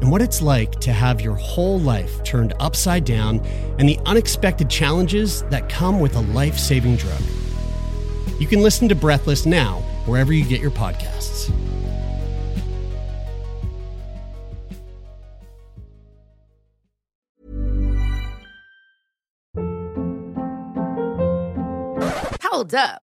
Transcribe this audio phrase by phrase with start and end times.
[0.00, 3.40] and what it's like to have your whole life turned upside down
[3.78, 7.20] and the unexpected challenges that come with a life saving drug.
[8.38, 11.52] You can listen to Breathless now, wherever you get your podcasts.
[22.42, 23.07] Hold up.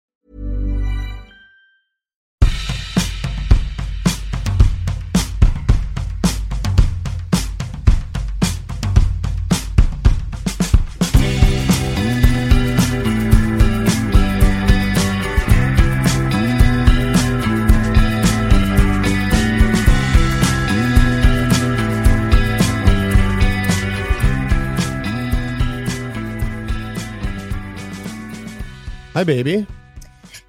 [29.21, 29.67] Hi, baby.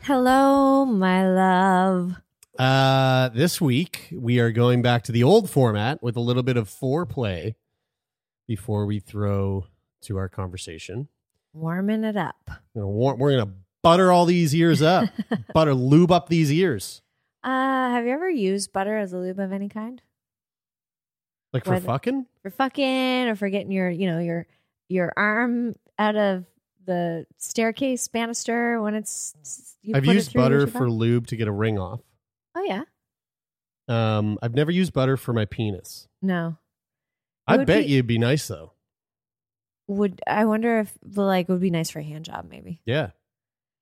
[0.00, 2.15] Hello, my love.
[2.59, 6.56] Uh, this week, we are going back to the old format with a little bit
[6.56, 7.55] of foreplay
[8.49, 9.66] before we throw
[10.05, 11.09] to our conversation.
[11.53, 12.49] Warming it up.
[12.72, 15.11] We're gonna, war- we're gonna butter all these ears up,
[15.53, 17.03] butter lube up these ears,
[17.44, 20.00] Uh, have you ever used butter as a lube of any kind?
[21.53, 22.25] like for Whether- fucking.
[22.41, 24.47] For fucking or for getting your, you know, your
[24.88, 26.47] your arm out of
[26.84, 29.98] the staircase banister when it's you know.
[29.98, 32.00] I've used butter for lube to get a ring off.
[32.54, 32.82] Oh yeah.
[33.88, 36.09] Um, I've never used butter for my penis.
[36.20, 36.56] No.
[37.47, 38.72] I would bet be- you it'd be nice though.
[39.88, 42.81] Would I wonder if the like would be nice for a hand job maybe.
[42.87, 43.10] Yeah.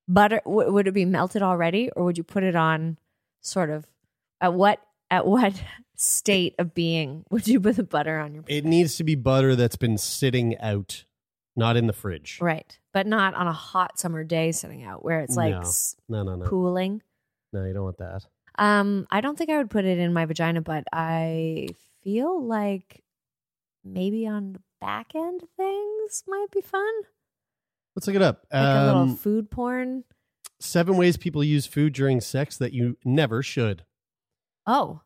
[0.09, 2.97] Butter w- would it be melted already or would you put it on
[3.43, 3.87] sort of
[4.41, 4.81] at what
[5.11, 5.63] at what
[5.97, 8.59] state of being would you put the butter on your Penis?
[8.59, 11.05] It needs to be butter that's been sitting out,
[11.55, 12.39] not in the fridge.
[12.41, 12.79] Right.
[12.93, 15.63] But not on a hot summer day sitting out where it's like No.
[16.09, 16.47] No, no, no.
[16.47, 17.03] cooling.
[17.53, 18.27] No, you don't want that.
[18.59, 21.69] Um, I don't think I would put it in my vagina, but I
[22.03, 23.03] feel like
[23.85, 26.93] maybe on the back end things might be fun.
[27.95, 28.47] Let's look it up.
[28.53, 30.05] Like a little Um, food porn.
[30.59, 33.85] seven ways people use food during sex that you never should.
[34.67, 35.01] Oh.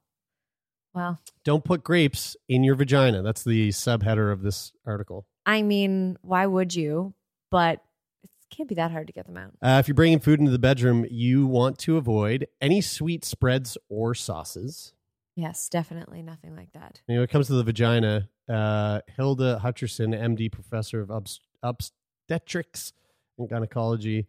[0.94, 3.20] Well, Don't put grapes in your vagina.
[3.22, 5.26] That's the subheader of this article.
[5.44, 7.14] I mean, why would you?
[7.54, 7.84] But
[8.24, 9.52] it can't be that hard to get them out.
[9.62, 13.78] Uh, if you're bringing food into the bedroom, you want to avoid any sweet spreads
[13.88, 14.92] or sauces.
[15.36, 17.00] Yes, definitely nothing like that.
[17.06, 21.42] You know, when it comes to the vagina, uh, Hilda Hutcherson, MD, professor of obst-
[21.62, 22.92] obstetrics
[23.38, 24.26] and gynecology,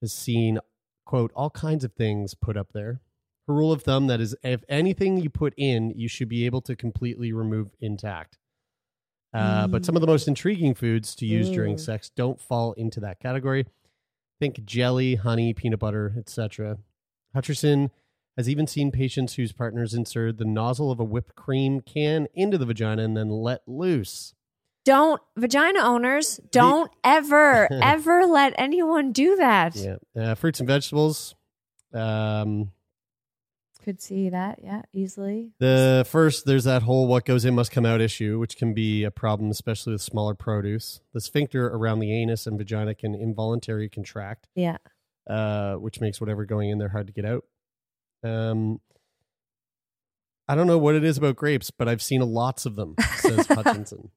[0.00, 0.58] has seen,
[1.04, 3.02] quote, all kinds of things put up there.
[3.46, 6.62] Her rule of thumb that is, if anything you put in, you should be able
[6.62, 8.38] to completely remove intact.
[9.34, 13.00] Uh, But some of the most intriguing foods to use during sex don't fall into
[13.00, 13.66] that category.
[14.40, 16.78] Think jelly, honey, peanut butter, etc.
[17.34, 17.90] Hutcherson
[18.36, 22.58] has even seen patients whose partners inserted the nozzle of a whipped cream can into
[22.58, 24.34] the vagina and then let loose.
[24.84, 29.74] Don't vagina owners don't ever ever let anyone do that.
[29.74, 29.96] Yeah.
[30.14, 31.34] Uh, fruits and vegetables.
[31.92, 32.70] Um,
[33.86, 35.52] Could see that, yeah, easily.
[35.60, 39.04] the first, there's that whole "what goes in must come out" issue, which can be
[39.04, 41.00] a problem, especially with smaller produce.
[41.14, 44.78] The sphincter around the anus and vagina can involuntarily contract, Yeah.
[45.30, 47.44] uh, which makes whatever going in there hard to get out.
[48.24, 48.80] Um,
[50.48, 53.46] I don't know what it is about grapes, but I've seen lots of them, says
[53.46, 54.10] Hutcherson.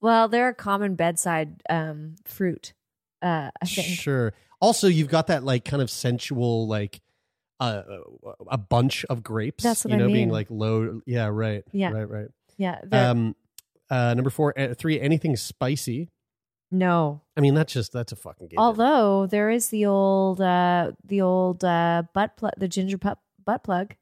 [0.00, 2.72] Well, they're a common bedside um, fruit.
[3.20, 3.98] Uh, I think.
[3.98, 4.32] Sure.
[4.60, 7.00] Also, you've got that like kind of sensual, like
[7.60, 7.82] uh,
[8.50, 9.62] a bunch of grapes.
[9.64, 11.00] That's what you I know, being like low.
[11.06, 11.64] Yeah, right.
[11.72, 11.90] Yeah.
[11.90, 12.28] right, right.
[12.56, 12.80] Yeah.
[12.92, 13.34] Um,
[13.90, 15.00] uh, number four, uh, three.
[15.00, 16.10] Anything spicy?
[16.70, 17.20] no.
[17.36, 18.58] I mean, that's just that's a fucking given.
[18.58, 23.14] Although there is the old, uh, the old uh, butt plug, the ginger pu-
[23.44, 23.94] butt plug,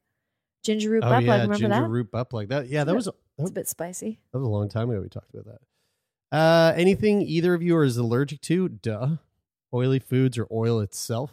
[0.63, 1.39] ginger root oh butt yeah, plug.
[1.41, 1.89] Remember ginger that?
[1.89, 2.49] root butt plug.
[2.49, 4.19] That yeah, that Isn't was it- that It's a bit spicy.
[4.31, 5.01] That was a long time ago.
[5.01, 6.37] We talked about that.
[6.37, 8.69] Uh, anything either of you are is allergic to?
[8.69, 9.17] Duh.
[9.73, 11.31] Oily foods or oil itself.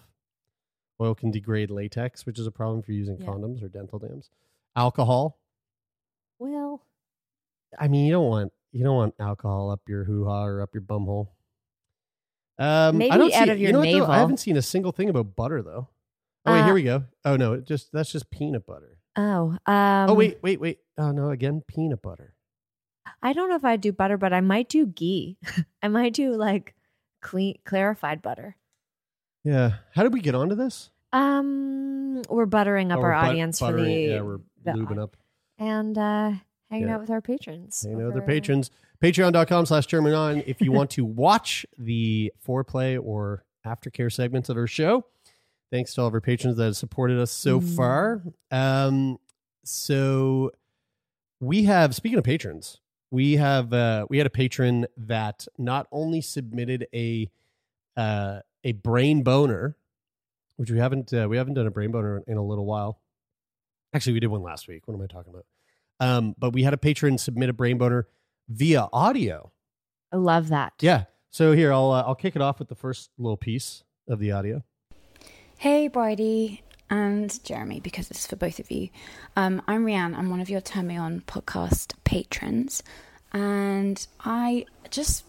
[1.01, 3.27] Oil can degrade latex, which is a problem if you're using Yeah.
[3.27, 4.31] condoms or dental dams.
[4.77, 5.39] Alcohol.
[6.39, 6.83] Well,
[7.79, 10.75] I mean, you don't want you don't want alcohol up your hoo ha or up
[10.75, 11.33] your bum hole.
[12.59, 13.99] Um, Maybe I don't out see, of your you know what, though?
[14.01, 14.11] navel.
[14.11, 15.89] I haven't seen a single thing about butter though.
[16.47, 17.05] Oh wait, Uh, here we go.
[17.25, 18.99] Oh no, it just that's just peanut butter.
[19.17, 20.81] oh, um, oh wait, wait, wait.
[20.99, 22.35] Oh no, again peanut butter.
[23.23, 25.39] I don't know if I do butter, but I might do ghee.
[25.83, 26.75] I might do like
[27.23, 28.57] clean, clarified butter.
[29.45, 29.75] Yeah.
[29.95, 30.91] How did we get onto this?
[31.13, 34.73] Um, we're buttering up Oh, our we're but- audience for buttering the yeah, we're the-
[34.73, 35.17] lubing up.
[35.59, 36.33] and uh,
[36.71, 36.95] hanging Yeah.
[36.95, 37.85] out with our patrons.
[37.89, 38.71] You know, the over- patrons.
[39.03, 44.59] Patreon.com slash German on if you want to watch the foreplay or aftercare segments of
[44.59, 45.07] our show.
[45.73, 47.77] Thanks to all of our patrons that have supported us so Mm.
[47.77, 48.23] far.
[48.51, 49.19] Um,
[49.65, 50.51] so
[51.41, 56.21] we have speaking of patrons, we have uh, we had a patron that not only
[56.21, 57.31] submitted a
[57.97, 59.77] uh, a brain boner,
[60.57, 63.01] which we haven't uh, we haven't done a brain boner in a little while.
[63.95, 64.87] Actually, we did one last week.
[64.87, 65.47] What am I talking about?
[66.01, 68.07] Um, but we had a patron submit a brain boner
[68.49, 69.53] via audio.
[70.13, 70.75] I love that.
[70.81, 71.05] Yeah.
[71.31, 74.33] So here, I'll uh, I'll kick it off with the first little piece of the
[74.33, 74.65] audio.
[75.59, 78.89] Hey, Bridie and Jeremy, because it's for both of you.
[79.37, 80.17] Um, I'm Rianne.
[80.17, 82.83] I'm one of your Turn Me On podcast patrons.
[83.33, 85.25] And I just,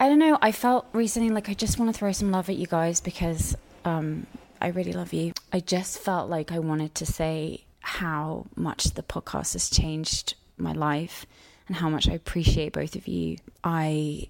[0.00, 2.56] I don't know, I felt recently like I just want to throw some love at
[2.56, 3.54] you guys because
[3.84, 4.26] um,
[4.58, 5.34] I really love you.
[5.52, 10.72] I just felt like I wanted to say how much the podcast has changed my
[10.72, 11.26] life
[11.68, 13.36] and how much I appreciate both of you.
[13.62, 14.28] I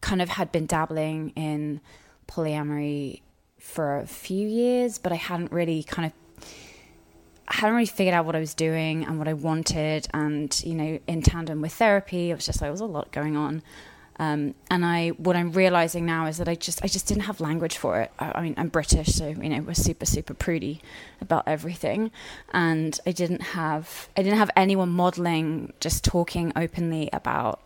[0.00, 1.80] kind of had been dabbling in
[2.28, 3.22] polyamory
[3.58, 6.44] for a few years, but I hadn't really kind of
[7.48, 10.06] I hadn't really figured out what I was doing and what I wanted.
[10.14, 13.10] And you know, in tandem with therapy, it was just like there was a lot
[13.10, 13.62] going on.
[14.18, 17.40] Um, and I, what I'm realizing now is that I just, I just didn't have
[17.40, 18.10] language for it.
[18.18, 20.80] I, I mean, I'm British, so you know, we're super, super prudy
[21.20, 22.10] about everything,
[22.52, 27.60] and I didn't have, I didn't have anyone modeling, just talking openly about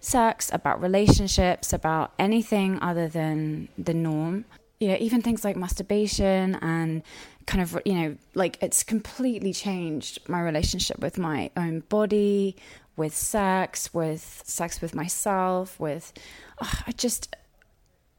[0.00, 4.44] sex, about relationships, about anything other than the norm.
[4.80, 7.04] You know, even things like masturbation and
[7.46, 12.56] kind of, you know, like it's completely changed my relationship with my own body,
[12.96, 16.12] with sex, with sex with myself, with,
[16.60, 17.34] oh, I just,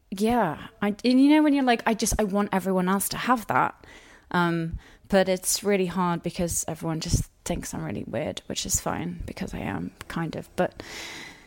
[0.10, 0.58] yeah.
[0.82, 3.48] I, and you know, when you're like, I just, I want everyone else to have
[3.48, 3.86] that.
[4.32, 9.22] Um, but it's really hard because everyone just thinks I'm really weird, which is fine
[9.26, 10.50] because I am kind of.
[10.56, 10.82] But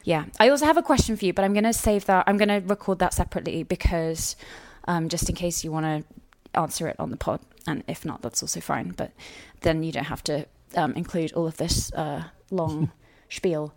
[0.05, 2.25] yeah, I also have a question for you, but I'm going to save that.
[2.29, 4.37] I'm going to record that separately because
[4.87, 6.05] um, just in case you want to
[6.59, 7.41] answer it on the pod.
[7.67, 8.91] And if not, that's also fine.
[8.97, 9.11] But
[9.63, 12.93] then you don't have to um, include all of this uh, long
[13.29, 13.75] spiel,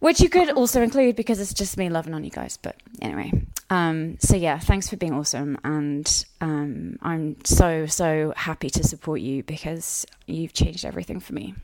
[0.00, 2.56] which you could also include because it's just me loving on you guys.
[2.56, 3.32] But anyway,
[3.68, 5.58] um, so yeah, thanks for being awesome.
[5.64, 11.54] And um, I'm so, so happy to support you because you've changed everything for me.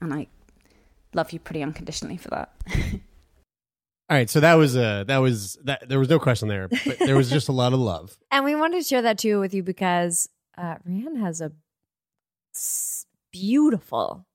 [0.00, 0.26] And I
[1.14, 2.52] love you pretty unconditionally for that.
[4.10, 6.98] All right, so that was uh that was that there was no question there, but
[6.98, 8.16] there was just a lot of love.
[8.30, 11.52] And we wanted to share that too with you because uh, Rihanna has a
[12.54, 14.26] s- beautiful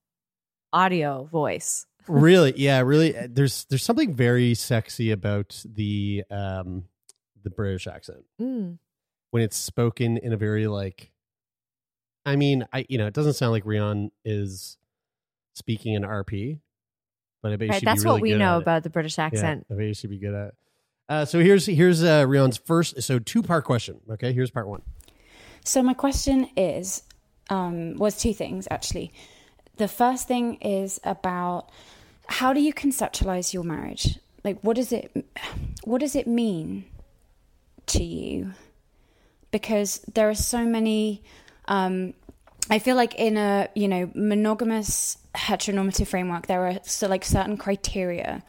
[0.74, 1.86] audio voice.
[2.08, 3.16] really, yeah, really.
[3.18, 6.86] uh, There's there's something very sexy about the um
[7.44, 8.78] the British accent Mm.
[9.32, 11.12] when it's spoken in a very like.
[12.26, 14.78] I mean, I you know it doesn't sound like Rihanna is
[15.56, 16.60] speaking in RP,
[17.42, 18.62] but I bet you Right, she'd that's be really what we good know at it.
[18.64, 19.66] about the British accent.
[19.70, 20.48] Yeah, I bet you should be good at.
[20.48, 20.54] it.
[21.10, 24.00] Uh, so here's here's uh, Rion's first so two part question.
[24.10, 24.82] Okay, here's part one.
[25.66, 27.04] So my question is,
[27.50, 29.12] um, was two things actually.
[29.78, 31.70] The first thing is about
[32.28, 34.20] how do you conceptualize your marriage?
[34.44, 35.26] Like, what does it,
[35.84, 36.86] what does it mean
[37.88, 38.54] to you
[39.54, 41.24] because there are so many.
[41.70, 42.14] Um,
[42.70, 47.56] I feel like in a you know monogamous heteronormative framework, there are so like certain
[47.56, 48.44] criteria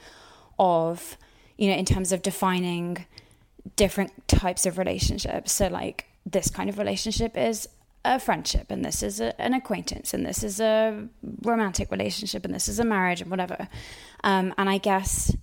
[0.58, 1.16] of
[1.56, 3.04] you know in terms of defining
[3.76, 5.52] different types of relationships.
[5.52, 7.68] So like this kind of relationship is
[8.04, 11.08] a friendship and this is a, an acquaintance and this is a
[11.42, 13.68] romantic relationship and this is a marriage and whatever
[14.24, 15.34] um, and i guess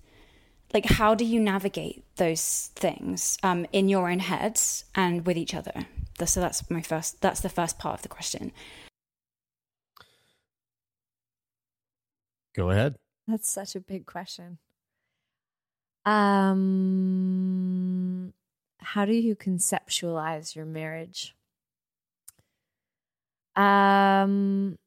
[0.73, 5.53] like how do you navigate those things um, in your own heads and with each
[5.53, 5.85] other
[6.23, 8.51] so that's my first that's the first part of the question
[12.53, 12.95] Go ahead.
[13.27, 14.59] That's such a big question.
[16.05, 16.73] Um,
[18.79, 21.35] how do you conceptualize your marriage?
[23.55, 24.77] Um,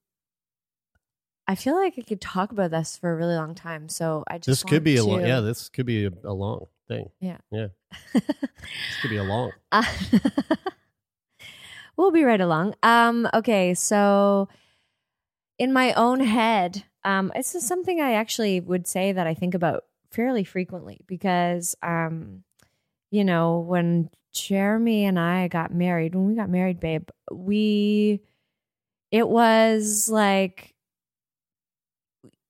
[1.47, 3.89] I feel like I could talk about this for a really long time.
[3.89, 6.67] So I just This could be a long, yeah, this could be a, a long
[6.89, 7.11] thing.
[7.21, 7.39] yeah.
[7.51, 7.69] Yeah.
[8.13, 8.23] This
[9.03, 9.53] could be a long.
[9.73, 9.83] Uh,
[11.97, 12.75] we'll be right along.
[12.83, 14.49] Um, okay, so
[15.59, 19.55] in my own head, um, this is something I actually would say that I think
[19.55, 22.45] about fairly frequently because, um,
[23.11, 28.21] you know, when Jeremy and I got married, when we got married, babe, we,
[29.15, 30.75] it was like,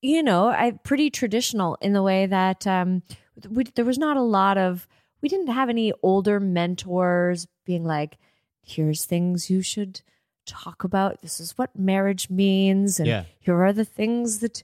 [0.01, 3.03] you know, I pretty traditional in the way that um,
[3.51, 4.87] we, there was not a lot of
[5.23, 8.17] we didn't have any older mentors being like,
[8.63, 10.01] here's things you should
[10.47, 11.21] talk about.
[11.23, 12.99] This is what marriage means.
[12.99, 13.25] And Yeah.
[13.41, 14.63] here are the things that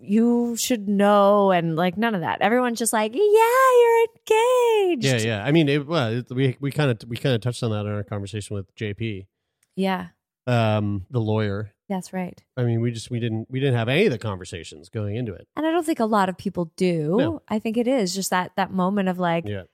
[0.00, 1.50] you should know.
[1.50, 2.40] And like none of that.
[2.42, 5.04] Everyone's just like, yeah, you're engaged.
[5.04, 5.44] Yeah, yeah.
[5.44, 7.86] I mean, it, well, it, we we kind of we kind of touched on that
[7.86, 9.26] in our conversation with JP,
[9.74, 10.08] Yeah,
[10.46, 11.72] um, the lawyer.
[11.88, 12.42] that's right.
[12.56, 15.32] I mean, we just we didn't we didn't have any of the conversations going into
[15.32, 15.48] it.
[15.56, 17.16] And I don't think a lot of people do.
[17.18, 17.42] No.
[17.48, 19.64] I think it is just that that moment of like, Yeah,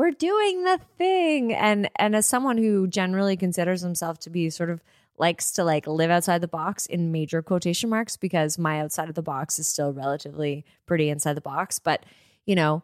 [0.00, 4.70] we're doing the thing and and as someone who generally considers himself to be sort
[4.70, 4.82] of
[5.18, 9.14] likes to like live outside the box in major quotation marks because my outside of
[9.14, 12.06] the box is still relatively pretty inside the box but
[12.46, 12.82] you know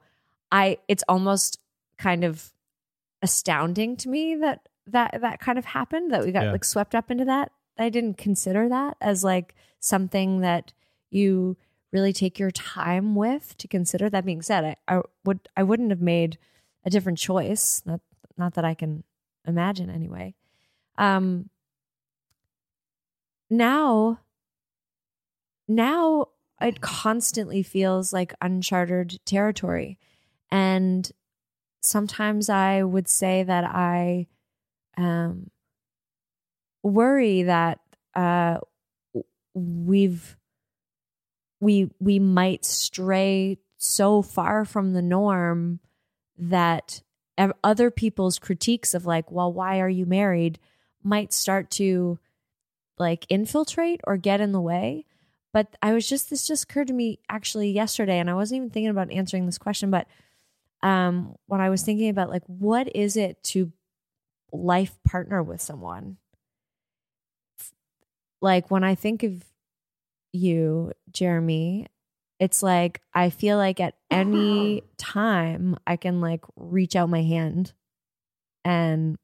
[0.53, 1.59] i it's almost
[1.97, 2.53] kind of
[3.23, 6.53] astounding to me that that that kind of happened that we got Yeah.
[6.53, 10.73] like swept up into that i didn't consider that as like something that
[11.11, 11.57] you
[11.93, 14.11] really take your time with to consider.
[14.11, 16.39] That being said i, I would i wouldn't have made
[16.85, 18.01] a different choice not
[18.37, 19.03] not that i can
[19.47, 20.35] imagine anyway.
[20.99, 21.51] Um
[23.51, 24.19] now
[25.69, 26.27] now
[26.61, 29.99] it constantly feels like uncharted territory.
[30.51, 31.11] And
[31.81, 34.27] sometimes i would say that i
[34.97, 35.51] um
[36.83, 37.81] worry that
[38.15, 38.59] uh
[39.55, 40.37] we've
[41.61, 45.81] we we might stray so far from the norm
[46.39, 47.03] that
[47.63, 50.59] other people's critiques of like well why are you married?
[51.03, 52.19] might start to
[52.99, 55.05] like infiltrate or get in the way.
[55.53, 58.71] But i was just this just occurred to me actually yesterday and i wasn't even
[58.71, 60.07] thinking about answering this question but
[60.83, 63.73] um when i was thinking about like what is it to
[64.53, 66.17] life partner with someone.
[68.43, 69.45] Like when i think of
[70.33, 71.87] you jeremy
[72.39, 77.73] it's like i feel like at any time i can like reach out my hand
[78.65, 79.17] and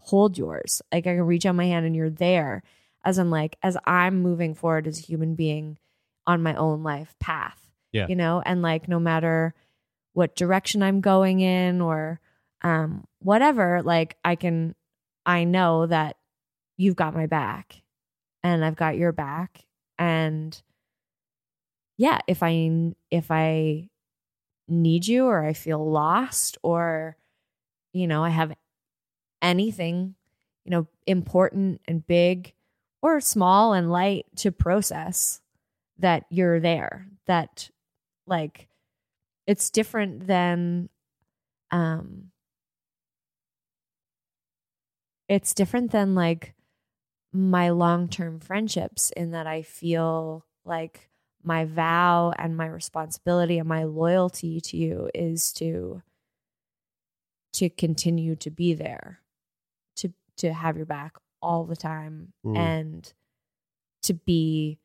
[0.00, 0.82] hold yours.
[0.92, 2.62] Like i can reach out my hand and you're there.
[3.04, 5.78] As i'm like as i'm moving forward as a human being
[6.26, 8.08] on my own life path Yeah.
[8.08, 8.42] you know?
[8.44, 9.54] And like no matter
[10.14, 12.20] what direction i'm going in or
[12.62, 14.72] um whatever like i can
[15.26, 16.16] i know that
[16.76, 17.82] you've got my back
[18.44, 19.64] and i've got your back.
[19.98, 20.62] And
[21.96, 23.88] yeah if i if i
[24.68, 27.16] need you or i feel lost or
[27.92, 28.54] you know i have
[29.42, 30.14] anything
[30.64, 32.52] you know important and big
[33.02, 35.40] or small and light to process
[35.98, 37.70] that you're there that
[38.24, 38.68] like
[39.48, 40.88] it's different than
[41.72, 42.30] um
[45.28, 46.54] it's different than like
[47.32, 51.08] my long-term friendships in that I feel like
[51.42, 56.02] my vow and my responsibility and my loyalty to you is to
[57.54, 59.20] to continue to be there
[59.96, 62.56] to to have your back all the time Mm.
[62.56, 63.12] and
[64.02, 64.78] to be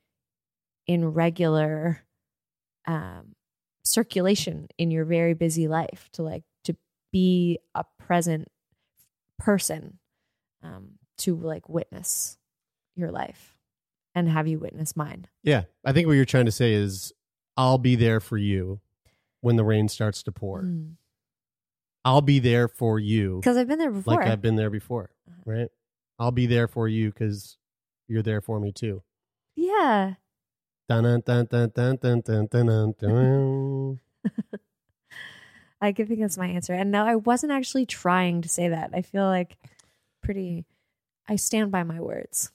[0.88, 2.02] in regular
[2.88, 3.36] um
[3.84, 6.76] circulation in your very busy life to like to
[7.12, 8.48] be a present
[9.40, 9.98] person
[10.64, 12.38] um, to like witness
[12.96, 13.58] your life
[14.16, 15.28] and have you witness mine.
[15.44, 15.64] Yeah.
[15.86, 17.14] I think what you're trying to say is
[17.58, 18.80] I'll be there for you
[19.42, 20.64] when the rain starts to pour.
[20.64, 20.96] Mm.
[22.04, 23.38] I'll be there for you.
[23.38, 24.16] Because I've been there before.
[24.16, 25.12] Like I've been there before.
[25.46, 25.70] Right.
[26.18, 27.58] I'll be there for you because
[28.08, 29.04] you're there for me too.
[29.56, 30.16] Yeah.
[35.82, 36.74] I could think that's my answer.
[36.74, 38.92] And no, I wasn't actually trying to say that.
[38.94, 39.58] I feel like
[40.22, 40.66] pretty,
[41.28, 42.52] I stand by my words.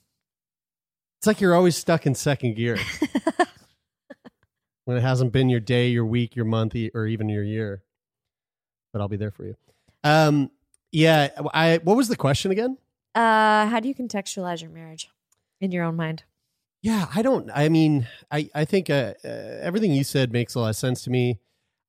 [1.19, 2.77] It's like you're always stuck in second gear
[4.85, 7.83] when it hasn't been your day, your week, your month, or even your year.
[8.93, 9.55] But I'll be there for you.
[10.03, 10.51] Um,
[10.91, 11.29] yeah.
[11.53, 11.79] I.
[11.83, 12.77] What was the question again?
[13.15, 15.09] Uh, how do you contextualize your marriage
[15.59, 16.23] in your own mind?
[16.83, 17.49] Yeah, I don't.
[17.53, 21.03] I mean, I I think uh, uh, everything you said makes a lot of sense
[21.03, 21.39] to me.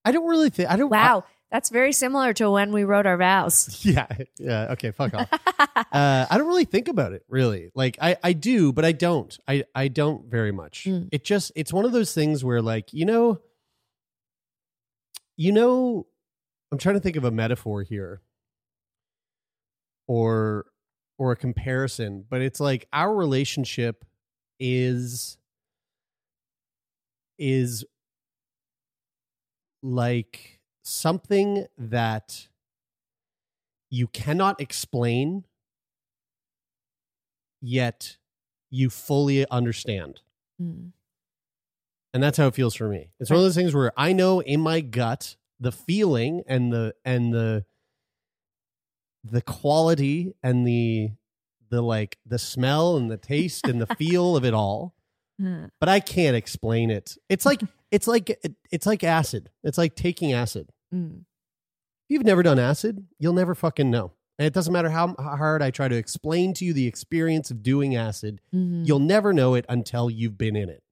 [0.04, 0.70] I don't really think.
[0.70, 0.90] I don't.
[0.90, 1.24] Wow.
[1.50, 3.80] That's very similar to when we wrote our vows.
[3.84, 4.06] yeah.
[4.38, 4.72] Yeah.
[4.72, 4.90] Okay.
[4.90, 5.28] Fuck off.
[5.32, 7.24] uh, I don't really think about it.
[7.28, 9.36] Really, like I I do, but I don't.
[9.48, 10.84] I I don't very much.
[10.84, 11.08] Mm.
[11.10, 13.40] It just it's one of those things where like you know,
[15.36, 16.06] you know,
[16.70, 18.20] I'm trying to think of a metaphor here,
[20.06, 20.66] or
[21.16, 24.04] or a comparison, but it's like our relationship
[24.60, 25.38] is
[27.38, 27.84] is
[29.82, 30.57] like
[30.88, 32.48] something that
[33.90, 35.44] you cannot explain
[37.60, 38.16] yet
[38.70, 40.20] you fully understand.
[40.60, 40.90] Mm.
[42.12, 43.10] and that's how it feels for me.
[43.20, 46.94] It's one of those things where i know in my gut the feeling and the
[47.04, 47.64] and the
[49.22, 51.10] the quality and the
[51.70, 54.94] the like the smell and the taste and the feel of it all
[55.40, 55.70] Mm.
[55.78, 57.16] but i can't explain it.
[57.28, 57.60] It's like
[57.92, 59.50] it's like it's like acid.
[59.62, 61.20] It's like taking acid Mm.
[61.20, 61.24] if
[62.08, 64.12] you've never done acid, you'll never fucking know.
[64.38, 67.62] And it doesn't matter how hard I try to explain to you the experience of
[67.62, 68.86] doing acid, Mhm.
[68.86, 70.82] you'll never know it until you've been in it.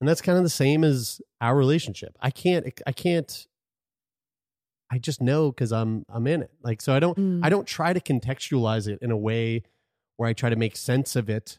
[0.00, 2.16] And that's kind of the same as our relationship.
[2.20, 3.46] I can't I can't
[4.90, 6.50] I just know cuz I'm I'm in it.
[6.62, 7.40] Like so I don't Mm.
[7.44, 9.62] I don't try to contextualize it in a way
[10.16, 11.58] where I try to make sense of it.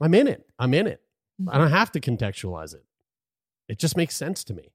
[0.00, 0.48] I'm in it.
[0.58, 1.02] I'm in it.
[1.48, 2.84] I don't have to contextualize it.
[3.68, 4.72] It just makes sense to me.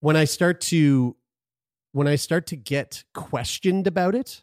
[0.00, 1.16] When I start to
[1.92, 4.42] when I start to get questioned about it,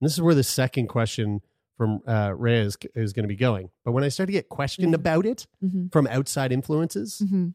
[0.00, 1.40] and this is where the second question
[1.76, 3.70] from uh, Ray is, is going to be going.
[3.84, 4.94] But when I start to get questioned Mm.
[4.94, 5.90] about it Mhm.
[5.92, 7.54] from outside influences, Mhm.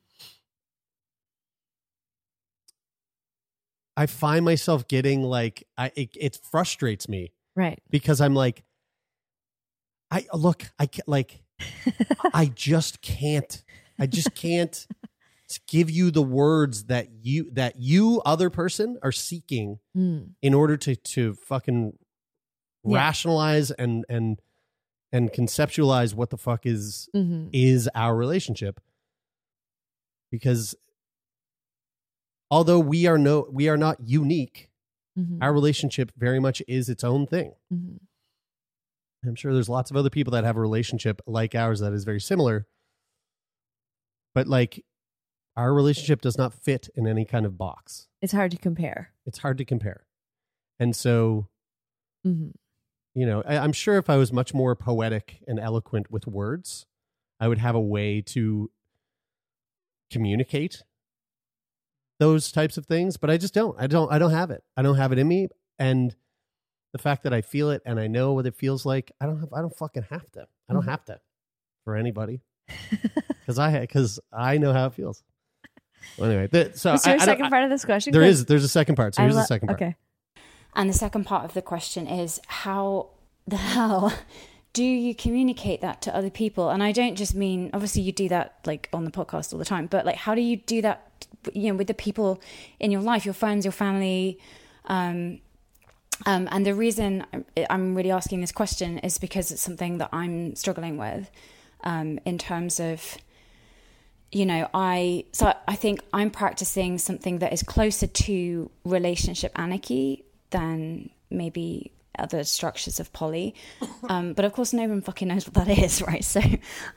[3.95, 7.79] I find myself getting like I it, it frustrates me Right.
[7.89, 8.63] because I'm like,
[10.11, 11.41] I look, I like,
[12.33, 13.63] I just can't,
[13.97, 14.87] I just can't
[15.67, 20.35] give you the words that you that you other person are seeking Mm.
[20.41, 21.97] in order to to fucking
[22.83, 22.95] Yeah.
[22.97, 24.39] rationalize and and
[25.11, 27.49] and conceptualize what the fuck is Mhm.
[27.51, 28.79] is our relationship
[30.31, 30.75] because
[32.51, 34.69] although we are no we are not unique
[35.17, 35.39] Mhm.
[35.41, 37.99] our relationship very much is its own thing Mhm.
[39.25, 42.05] I'm sure there's lots of other people that have a relationship like ours that is
[42.05, 42.67] very similar.
[44.33, 44.85] But like
[45.59, 48.07] our relationship does not fit in any kind of box.
[48.21, 49.11] It's hard to compare.
[49.25, 50.05] It's hard to compare.
[50.79, 51.47] And so,
[52.25, 52.53] Mhm.
[53.13, 56.85] you know, I, I'm sure if I was much more poetic and eloquent with words,
[57.41, 58.71] I would have a way to
[60.11, 60.83] communicate
[62.19, 63.75] those types of things, but I just don't.
[63.79, 64.63] I don't I don't have it.
[64.75, 66.15] I don't have it in me and
[66.91, 69.39] the fact that I feel it and I know what it feels like, I don't
[69.39, 70.47] have I don't fucking have to.
[70.69, 70.89] I don't Mhm.
[70.89, 71.19] have to
[71.83, 72.41] for anybody.
[73.45, 75.23] Cuz I cuz I know how it feels.
[76.17, 78.13] Well, anyway, the, so Is there I- a I don't- second part of this question?
[78.13, 78.45] There is.
[78.45, 79.15] there's a second part.
[79.15, 79.81] So here's lo- the second part.
[79.81, 79.95] Okay.
[80.75, 83.09] And the second part of the question is how
[83.47, 84.13] the hell
[84.73, 86.69] do you communicate that to other people?
[86.69, 89.65] And I don't just mean obviously you do that like on the podcast all the
[89.65, 92.39] time, but like how do you do that you know with the people
[92.79, 94.39] in your life, your friends, your family?
[94.85, 95.39] Um,
[96.25, 100.09] um, and the reason I'm- I'm really asking this question is because it's something that
[100.11, 101.31] I'm struggling with
[101.83, 103.17] um, in terms of
[104.31, 110.23] you know i so i think i'm practicing something that is closer to relationship anarchy
[110.51, 113.55] than maybe other structures of poly.
[114.09, 116.23] Um, but of course no one fucking knows what that is right?
[116.23, 116.41] So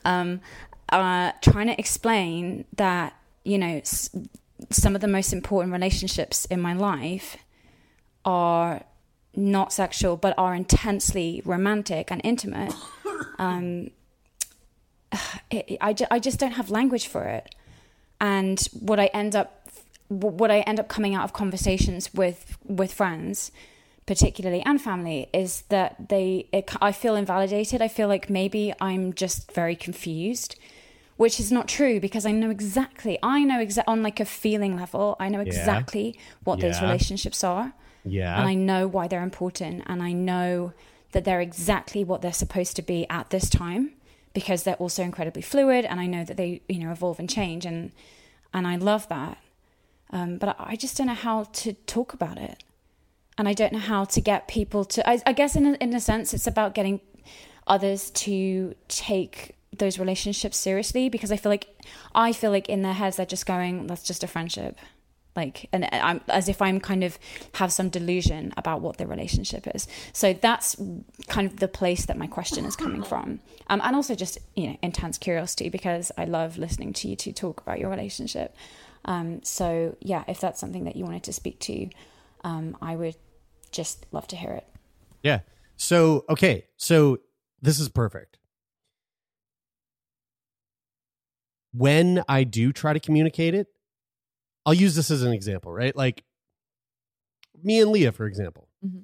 [0.03, 0.41] um,
[0.89, 4.09] uh, trying to explain that you know s-
[4.71, 7.37] some of the most important relationships in my life
[8.25, 8.81] are
[9.35, 12.73] not sexual but are intensely romantic and intimate.
[13.39, 13.89] Um,
[15.51, 17.53] it, I, ju- I just don't have language for it.
[18.19, 19.67] And what i end up
[20.07, 23.51] what i end up coming out of conversations with with friends
[24.05, 27.81] particularly and family is that they it, i feel invalidated.
[27.81, 30.55] I feel like maybe i'm just very confused
[31.17, 34.75] which is not true because i know exactly i know exa- on like a feeling
[34.77, 37.73] level i know exactly what those relationships are.
[38.05, 38.37] Yeah.
[38.39, 40.73] and I know why they're important, and I know
[41.13, 43.91] that they're exactly what they're supposed to be at this time
[44.33, 47.65] because they're also incredibly fluid, and I know that they you know evolve and change,
[47.65, 47.91] and
[48.53, 49.37] and I love that.
[50.11, 52.63] Um, but I just don't know how to talk about it,
[53.37, 55.07] and I don't know how to get people to.
[55.09, 57.01] I, I guess in a, in a sense, it's about getting
[57.65, 61.67] others to take those relationships seriously because I feel like
[62.13, 64.77] I feel like in their heads they're just going, "That's just a friendship."
[65.35, 67.17] Like and i'm as if i'm kind of
[67.55, 70.75] have some delusion about what the relationship is so that's
[71.27, 74.67] kind of the place that my question is coming from um, and also just you
[74.67, 78.55] know intense curiosity because i love listening to you two talk about your relationship
[79.05, 81.89] um, so yeah if that's something that you wanted to speak to
[82.43, 83.15] um, i would
[83.71, 84.67] just love to hear it
[85.23, 85.39] Yeah.
[85.77, 86.67] So, okay.
[86.77, 87.19] So
[87.61, 88.37] this is perfect.
[91.73, 93.67] When I do try to communicate it,
[94.65, 95.95] I'll use this as an example, right?
[95.95, 96.23] Like
[97.63, 98.69] me and Leah, for example.
[98.85, 99.03] Mhm.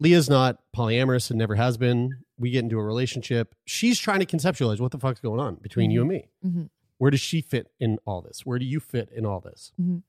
[0.00, 2.24] Leah's not polyamorous and never has been.
[2.38, 3.54] We get into a relationship.
[3.66, 6.28] She's trying to conceptualize what the fuck's going on between you and me.
[6.44, 6.70] Mhm.
[6.98, 8.44] Where does she fit in all this?
[8.46, 9.72] Where do you fit in all this?
[9.80, 10.02] Mhm.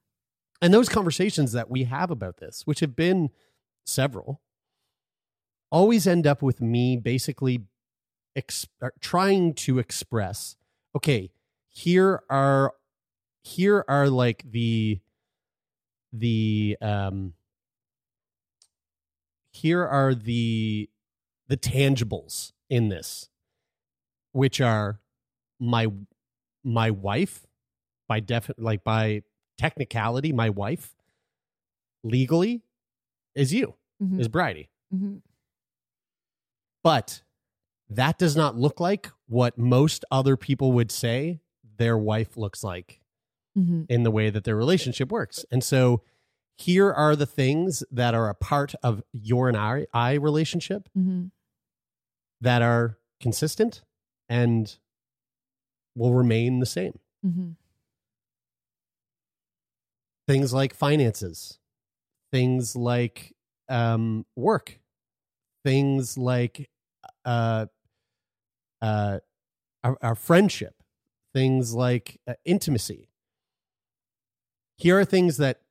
[0.61, 3.31] And those conversations that we have about this, which have been
[3.85, 4.41] several,
[5.71, 7.65] always end up with me basically
[8.35, 10.55] ex- or trying to express
[10.95, 11.31] okay
[11.67, 12.73] here are
[13.43, 14.99] here are like the
[16.13, 17.33] the um
[19.51, 20.89] here are the
[21.47, 23.29] the tangibles in this
[24.31, 24.99] which are
[25.59, 25.87] my
[26.63, 27.45] my wife
[28.07, 29.21] by def like by
[29.57, 30.95] technicality my wife
[32.03, 32.61] legally
[33.35, 34.19] is you Mhm.
[34.19, 35.21] is bridie Mhm.
[36.83, 37.21] but
[37.89, 41.41] that does not look like what most other people would say
[41.77, 43.00] their wife looks like
[43.57, 43.85] Mhm.
[43.89, 45.45] in the way that their relationship works.
[45.51, 46.01] And so
[46.57, 51.31] here are the things that are a part of your and I, I relationship Mhm.
[52.39, 53.83] that are consistent
[54.29, 54.77] and
[55.95, 56.99] will remain the same.
[57.25, 57.55] Mhm.
[60.27, 61.59] Things like finances,
[62.31, 63.35] things like
[63.69, 64.79] um, work,
[65.63, 66.69] things like
[67.25, 67.67] uh,
[68.81, 69.19] uh,
[69.83, 70.83] our, our friendship,
[71.33, 73.09] things like uh, intimacy.
[74.81, 75.61] Here are things that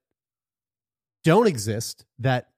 [1.25, 2.51] don't exist that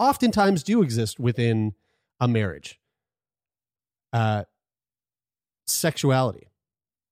[0.00, 1.74] oftentimes do exist within
[2.18, 2.80] a marriage.
[4.12, 4.44] Uh,
[5.64, 6.48] sexuality.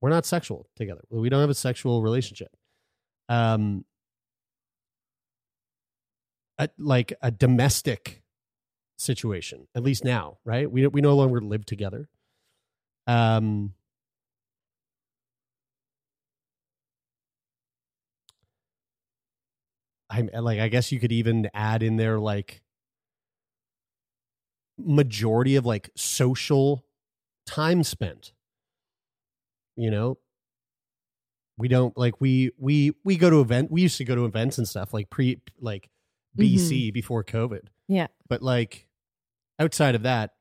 [0.00, 1.02] We're not sexual together.
[1.08, 2.56] We don't have a sexual relationship.
[3.28, 3.84] Um,
[6.58, 8.24] a, like a domestic
[8.98, 10.68] situation, at least now, right?
[10.68, 12.08] We we no longer live together.
[13.06, 13.74] Um,
[20.10, 20.60] I like.
[20.60, 22.62] I guess you could even add in there like
[24.78, 26.84] majority of like social
[27.46, 28.32] time spent.
[29.76, 30.18] You know,
[31.56, 33.70] we don't like we we we go to event.
[33.70, 35.88] We used to go to events and stuff like pre like
[36.38, 36.92] BC mm-hmm.
[36.92, 38.08] before COVID, Yeah.
[38.28, 38.86] but like
[39.58, 40.32] outside of that,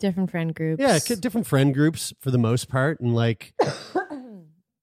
[0.00, 0.80] Different friend groups.
[0.80, 3.54] yeah, different friend groups for the most part, and like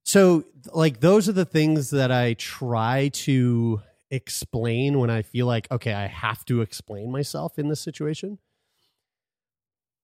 [0.10, 0.44] so
[0.74, 5.94] like those are the things that I try to explain when I feel like okay,
[5.94, 8.40] I have to explain myself in this situation.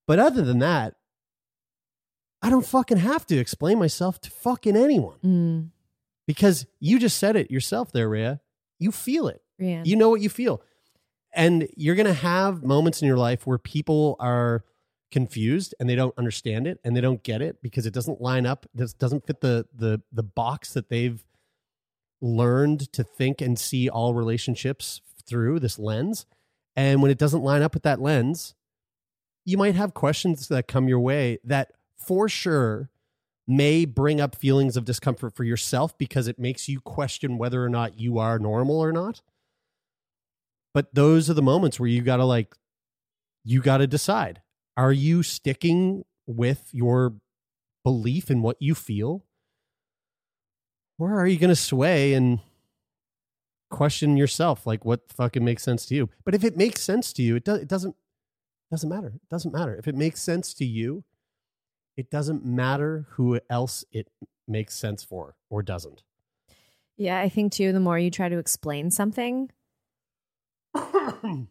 [0.07, 0.93] But other than that,
[2.41, 5.69] I don't fucking have to explain myself to fucking anyone Mm,
[6.27, 8.41] because you just said it yourself there, Rhea.
[8.77, 9.41] You feel it.
[9.57, 9.81] yeah.
[9.83, 10.61] You know what you feel.
[11.33, 14.63] And you're going to have moments in your life where people are
[15.11, 18.45] confused and they don't understand it and they don't get it because it doesn't line
[18.45, 18.65] up.
[18.73, 21.23] This doesn't fit the the the box that they've
[22.21, 26.25] learned to think and see all relationships through this lens.
[26.75, 28.55] And when it doesn't line up with that lens,
[29.45, 32.89] you might have questions that come your way that for sure
[33.47, 37.69] may bring up feelings of discomfort for yourself because it makes you question whether or
[37.69, 39.21] not you are normal or not.
[40.73, 42.55] But those are the moments where you got to like,
[43.43, 44.41] you got to decide
[44.77, 47.13] are you sticking with your
[47.83, 49.25] belief in what you feel?
[50.97, 52.39] Or are you going to sway and
[53.69, 56.09] question yourself like what fucking makes sense to you?
[56.23, 57.95] But if it makes sense to you, it, does, it doesn't
[58.71, 59.13] doesn't matter.
[59.15, 59.75] It doesn't matter.
[59.75, 61.03] If it makes sense to you,
[61.95, 64.09] it doesn't matter who else it
[64.47, 66.03] makes sense for or doesn't.
[66.97, 69.49] Yeah, I think too, the more you try to explain something,
[70.73, 71.47] the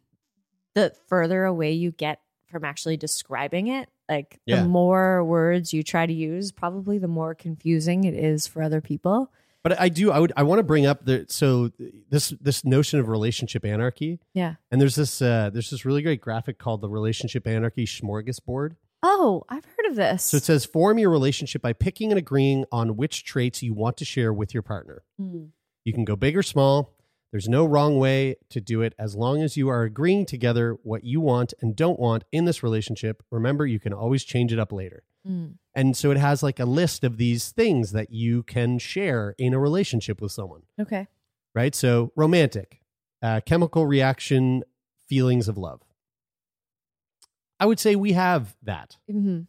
[1.07, 3.89] further away you get from actually describing it.
[4.09, 4.63] Like Yeah.
[4.63, 8.81] the more words you try to use, probably the more confusing it is for other
[8.81, 9.31] people.
[9.63, 10.13] But I do.
[10.13, 10.31] I would.
[10.37, 11.71] I want to bring up the so
[12.11, 14.21] this this notion of relationship anarchy.
[14.35, 14.57] Yeah.
[14.71, 18.77] And there's this uh, there's this really great graphic called the relationship anarchy smorgasbord.
[19.03, 20.25] Oh, I've heard of this.
[20.25, 23.97] So it says form your relationship by picking and agreeing on which traits you want
[23.99, 25.03] to share with your partner.
[25.19, 25.45] Hmm.
[25.83, 26.93] You can go big or small.
[27.35, 31.03] There's no wrong way to do it as long as you are agreeing together what
[31.03, 33.25] you want and don't want in this relationship.
[33.33, 35.03] Remember, you can always change it up later.
[35.29, 35.55] Mm.
[35.75, 39.53] And so it has like a list of these things that you can share in
[39.53, 41.09] a relationship with someone, Okay.
[41.57, 41.75] right?
[41.75, 42.81] So romantic,
[43.21, 44.63] uh, chemical reaction,
[45.09, 45.83] feelings of love.
[47.59, 48.97] I would say we have that.
[49.11, 49.41] hmm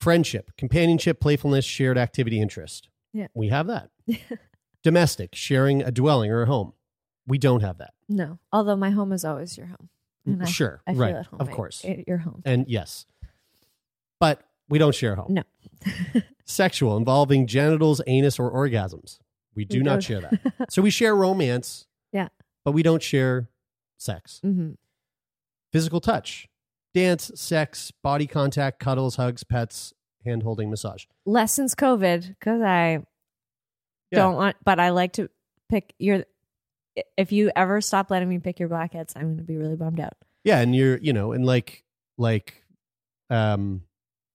[0.00, 2.88] Friendship, companionship, playfulness, shared activity, interest.
[3.12, 3.28] Yeah.
[3.34, 3.90] We have that.
[4.84, 6.72] Domestic, sharing a dwelling or a home.
[7.26, 7.94] We don't have that.
[8.08, 8.38] No.
[8.52, 9.88] Although my home is always your home.
[10.42, 10.80] I- sure.
[10.86, 11.14] I right.
[11.14, 11.84] at home Of course.
[11.84, 12.42] at your home.
[12.44, 13.06] And yes.
[14.20, 15.34] But we don't share a home.
[15.34, 15.42] No.
[16.44, 19.18] Sexual, involving genitals, anus, or orgasms.
[19.54, 20.40] We do We not share that.
[20.70, 22.28] so we share romance, Yeah.
[22.64, 23.48] but we don't share
[23.96, 24.40] sex.
[24.42, 24.72] hmm
[25.72, 26.48] Physical touch,
[26.92, 29.92] dance, sex, body contact, cuddles, hugs, pets,
[30.24, 31.04] hand holding, massage.
[31.26, 33.00] Less since COVID because I
[34.14, 34.22] Yeah.
[34.24, 35.28] don't want, but I like to
[35.68, 36.24] pick your.
[37.16, 39.98] If you ever stop letting me pick your blackheads, I'm going to be really bummed
[40.00, 40.14] out.
[40.44, 41.82] Yeah, and you're, you know, and like,
[42.18, 42.62] like,
[43.30, 43.82] um,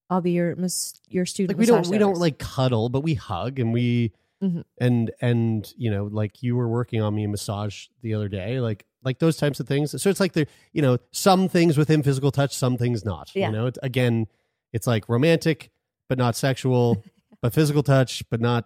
[0.09, 1.57] I'll be your mas- your student.
[1.57, 4.11] like we don't we don't like cuddle, but we hug and we
[4.43, 4.63] Mhm.
[4.79, 8.59] and and you know like you were working on me a massage the other day,
[8.59, 10.01] like like those types of things.
[10.01, 13.31] So it's like there, you know, some things within physical touch, some things not.
[13.35, 13.47] Yeah.
[13.47, 14.27] You know, it's, again,
[14.73, 15.69] it's like romantic
[16.09, 17.03] but not sexual,
[17.41, 18.65] but physical touch but not.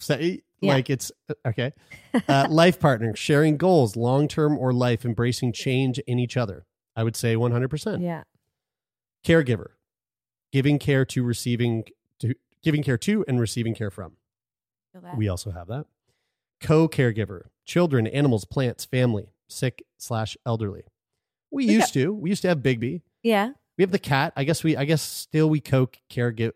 [0.00, 0.72] Se- Yeah.
[0.74, 1.10] Like it's
[1.46, 1.72] okay.
[2.28, 6.66] Uh, life partner, sharing goals, long term or life, embracing change in each other.
[6.96, 8.24] I would say one hundred percent Yeah.
[9.24, 9.68] caregiver
[10.52, 11.84] giving care to receiving
[12.18, 14.16] to giving care to and receiving care from
[15.16, 15.86] we also have that
[16.60, 20.82] co-caregiver children animals plants family sick slash elderly
[21.52, 23.50] we used to we used to have bigby yeah.
[23.78, 26.52] we have the cat i guess we i guess still we co caregive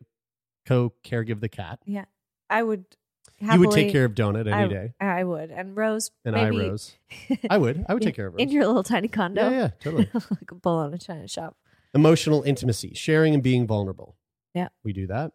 [0.66, 2.04] co caregive the cat Yeah.
[2.50, 2.84] I would.
[3.52, 5.50] You would take care of donut any I, day I would.
[5.50, 6.10] And Rose.
[6.24, 6.92] and maybe, i rose
[7.50, 9.42] i would i would take care of Rose in your little tiny condo.
[9.50, 11.56] yeah yeah totally like a bull on a china shop.
[11.94, 14.16] emotional intimacy sharing and being vulnerable
[14.54, 14.68] Yeah.
[14.82, 15.32] we do that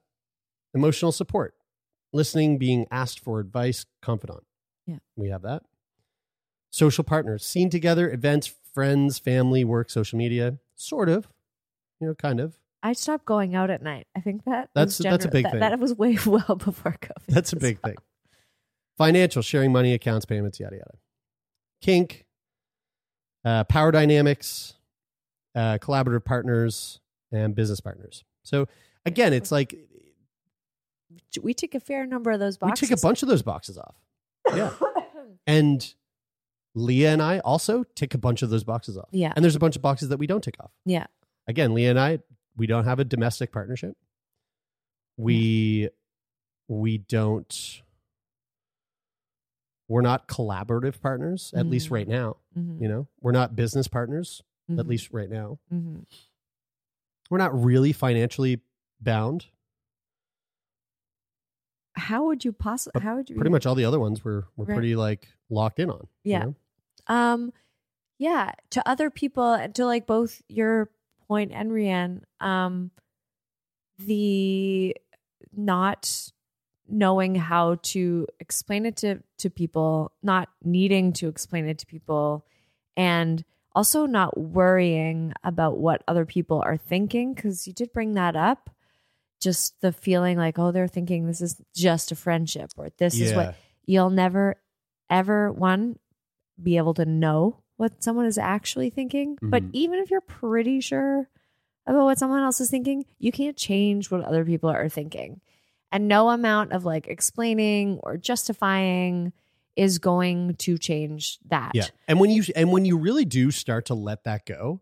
[0.74, 1.56] emotional support
[2.14, 4.44] listening being asked for advice confidant
[4.88, 4.98] Yeah.
[5.16, 5.64] we have that
[6.72, 11.28] social partners seen together events friends family work social media sort of
[12.00, 14.08] you know kind of I stopped going out at night.
[14.16, 15.60] I think that That's- was that's a big that, thing.
[15.60, 17.26] That was way well before COVID.
[17.28, 17.92] that's a big well.
[17.94, 17.98] thing
[18.98, 20.98] financial sharing money accounts payments yada yada
[21.82, 22.26] kink
[23.46, 24.74] uh, power dynamics
[25.56, 27.00] uh, collaborative partners
[27.32, 28.68] and business partners so
[29.06, 29.74] again it's like
[31.42, 32.82] We took a fair number of those boxes.
[32.82, 33.96] we took a bunch of those boxes off
[34.54, 34.72] yeah
[35.48, 35.94] and
[36.76, 39.32] leah and i also tick a bunch of those boxes off Yeah.
[39.36, 41.06] and there's a bunch of boxes that we don't tick off Yeah.
[41.48, 42.20] again leah and i
[42.58, 43.96] we don't have a domestic partnership
[45.18, 45.90] we
[46.68, 47.82] we don't
[49.88, 51.92] we're not collaborative partners at least Mhm.
[51.92, 52.82] right now Mhm.
[52.82, 54.88] you know we're not business partners at Mhm.
[54.88, 56.06] least right now Mhm.
[57.30, 58.62] we're not really financially
[59.02, 59.48] bound
[61.96, 63.02] How would you possibly?
[63.02, 63.36] How would you?
[63.36, 64.76] pretty much all the other ones we're we're Right.
[64.76, 66.40] pretty like locked in on you Yeah.
[66.44, 66.56] know?
[67.08, 67.52] Um,
[68.18, 68.54] yeah.
[68.70, 70.90] To other people, and to like both your
[71.30, 72.92] point and Rianne, um,
[74.00, 74.96] the
[75.56, 76.32] not
[76.90, 82.46] knowing how to explain it to to people, not needing to explain it to people,
[82.98, 88.36] and also not worrying about what other people are thinking because you did bring that
[88.36, 88.70] up.
[89.40, 93.34] Just the feeling like, oh, they're thinking this is just a friendship, or this is
[93.34, 94.56] what you'll never
[95.10, 95.98] ever one
[96.62, 99.38] be able to know what someone is actually thinking.
[99.42, 99.70] But Mhm.
[99.72, 101.30] even if you're pretty sure
[101.88, 105.40] about what someone else is thinking, you can't change what other people are thinking.
[105.90, 109.32] And no amount of like explaining or justifying
[109.78, 111.72] is going to change that.
[111.74, 111.88] Yeah.
[112.06, 114.82] And when you and when you really do start to let that go,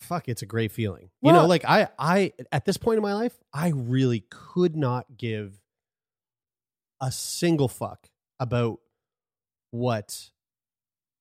[0.00, 1.10] fuck, it's a great feeling.
[1.20, 5.18] you know, like I I at this point in my life, I really could not
[5.18, 5.60] give
[6.98, 8.08] a single fuck
[8.40, 8.80] about
[9.70, 10.30] what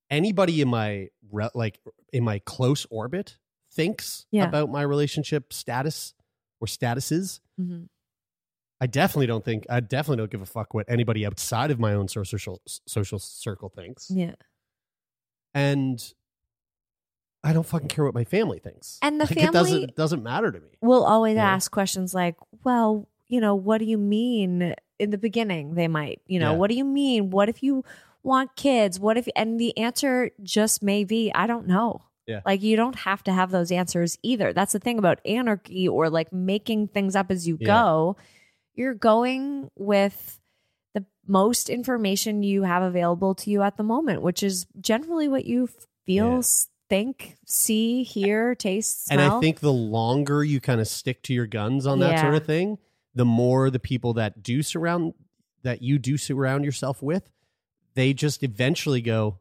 [0.10, 1.80] anybody in my re- like
[2.14, 3.38] in my close orbit
[3.72, 4.46] thinks Yeah.
[4.48, 6.14] about my relationship status
[6.62, 7.40] or statuses.
[7.60, 7.90] Mhm.
[8.82, 11.94] I definitely don't think I definitely don't give a fuck what anybody outside of my
[11.94, 14.36] own social social circle thinks Yeah.
[15.54, 16.14] and
[17.44, 18.98] I don't fucking care what my family thinks.
[19.04, 20.78] And the Like, it family- doesn't it doesn't matter to me.
[20.82, 25.74] We'll always ask questions like, well, you know, what do you mean in the beginning
[25.76, 26.58] they might you know Yeah.
[26.58, 27.84] what do you mean what if you
[28.26, 32.42] want kids what if and the answer just may be i don't know Yeah.
[32.46, 36.10] like you don't have to have those answers either that's the thing about anarchy or
[36.10, 37.68] like making things up as you Yeah.
[37.68, 38.18] go
[38.74, 40.40] you're going with
[40.94, 45.46] the most information you have available to you at the moment which is generally what
[45.46, 45.70] you
[46.06, 46.42] feel Yeah.
[46.90, 49.20] think see hear taste smell.
[49.20, 52.36] And I think the longer you kind of stick to your guns on that sort
[52.36, 52.78] of thing,
[53.16, 55.14] the more the people that do surround
[55.64, 57.32] that you do surround yourself with,
[57.96, 59.40] they just eventually go,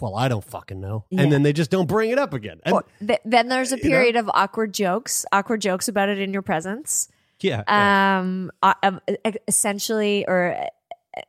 [0.00, 1.22] "Well, I don't fucking know," Yeah.
[1.22, 2.60] and then they just don't bring it up again.
[2.64, 3.88] And, th- then there's a you know?
[3.90, 7.08] period of awkward jokes, awkward jokes about it in your presence.
[7.40, 8.18] yeah, yeah.
[8.20, 9.00] Um, uh, um,
[9.48, 10.68] essentially, or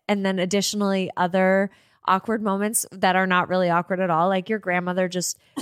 [0.07, 1.69] and then additionally, other
[2.07, 4.27] awkward moments that are not really awkward at all.
[4.29, 5.37] Like your grandmother just,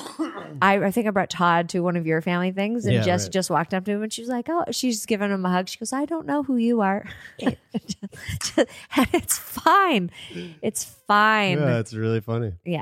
[0.61, 3.27] I, I think I brought Todd to one of your family things, and Yeah, just
[3.27, 3.33] right.
[3.33, 5.67] just walked up to him and she was like, "Oh," she's giving him a hug.
[5.69, 7.05] She goes, "I don't know who you are,"
[7.41, 7.55] and
[9.13, 10.11] it's fine.
[10.61, 11.57] It's fine.
[11.59, 12.53] yeah, it's really funny.
[12.65, 12.81] yeah.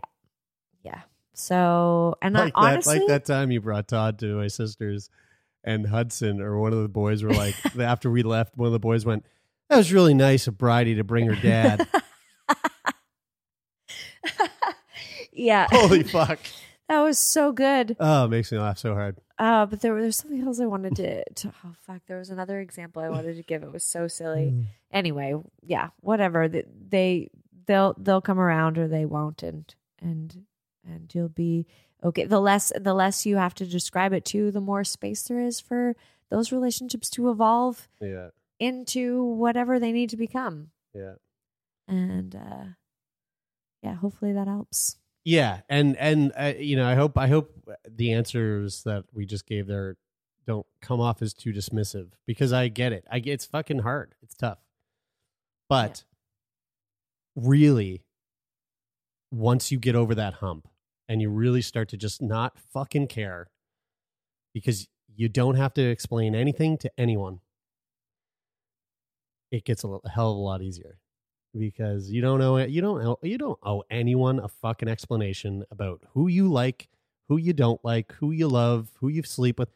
[0.83, 1.01] Yeah.
[1.33, 5.09] So, and Like I, that, honestly, like that time you brought Todd to my sister's,
[5.63, 8.79] and Hudson or one of the boys were like, after we left, one of the
[8.79, 9.25] boys went,
[9.69, 11.87] "That was really nice of Bridie to bring her dad."
[15.41, 16.39] Yeah, Holy fuck!
[16.89, 17.95] that was so good.
[17.99, 19.17] Oh, it makes me laugh so hard.
[19.39, 21.53] Uh, but there there's something else I wanted to, to.
[21.65, 22.01] Oh fuck!
[22.07, 23.63] There was another example I wanted to give.
[23.63, 24.51] It was so silly.
[24.53, 24.65] Mm.
[24.91, 26.47] Anyway, yeah, whatever.
[26.47, 27.29] They, they
[27.65, 30.45] they'll they'll come around or they won't, and and
[30.87, 31.65] and you'll be
[32.03, 32.25] okay.
[32.25, 35.59] The less the less you have to describe it to, the more space there is
[35.59, 35.95] for
[36.29, 40.69] those relationships to evolve Yeah, into whatever they need to become.
[40.93, 41.15] yeah.
[41.87, 42.65] And uh,
[43.83, 44.97] yeah, hopefully that helps.
[45.23, 47.51] Yeah, and and uh, you know, I hope I hope
[47.87, 49.97] the answers that we just gave there
[50.47, 53.05] don't come off as too dismissive because I get it.
[53.11, 54.15] I get it's fucking hard.
[54.23, 54.59] It's tough.
[55.69, 56.03] But
[57.35, 58.03] really
[59.31, 60.67] once you get over that hump
[61.07, 63.47] and you really start to just not fucking care
[64.53, 67.39] because you don't have to explain anything to anyone.
[69.51, 70.97] It gets a hell of a lot easier
[71.57, 76.01] because you don't know you don't know you don't owe anyone a fucking explanation about
[76.13, 76.87] who you like,
[77.27, 79.69] who you don't like, who you love, who you sleep with.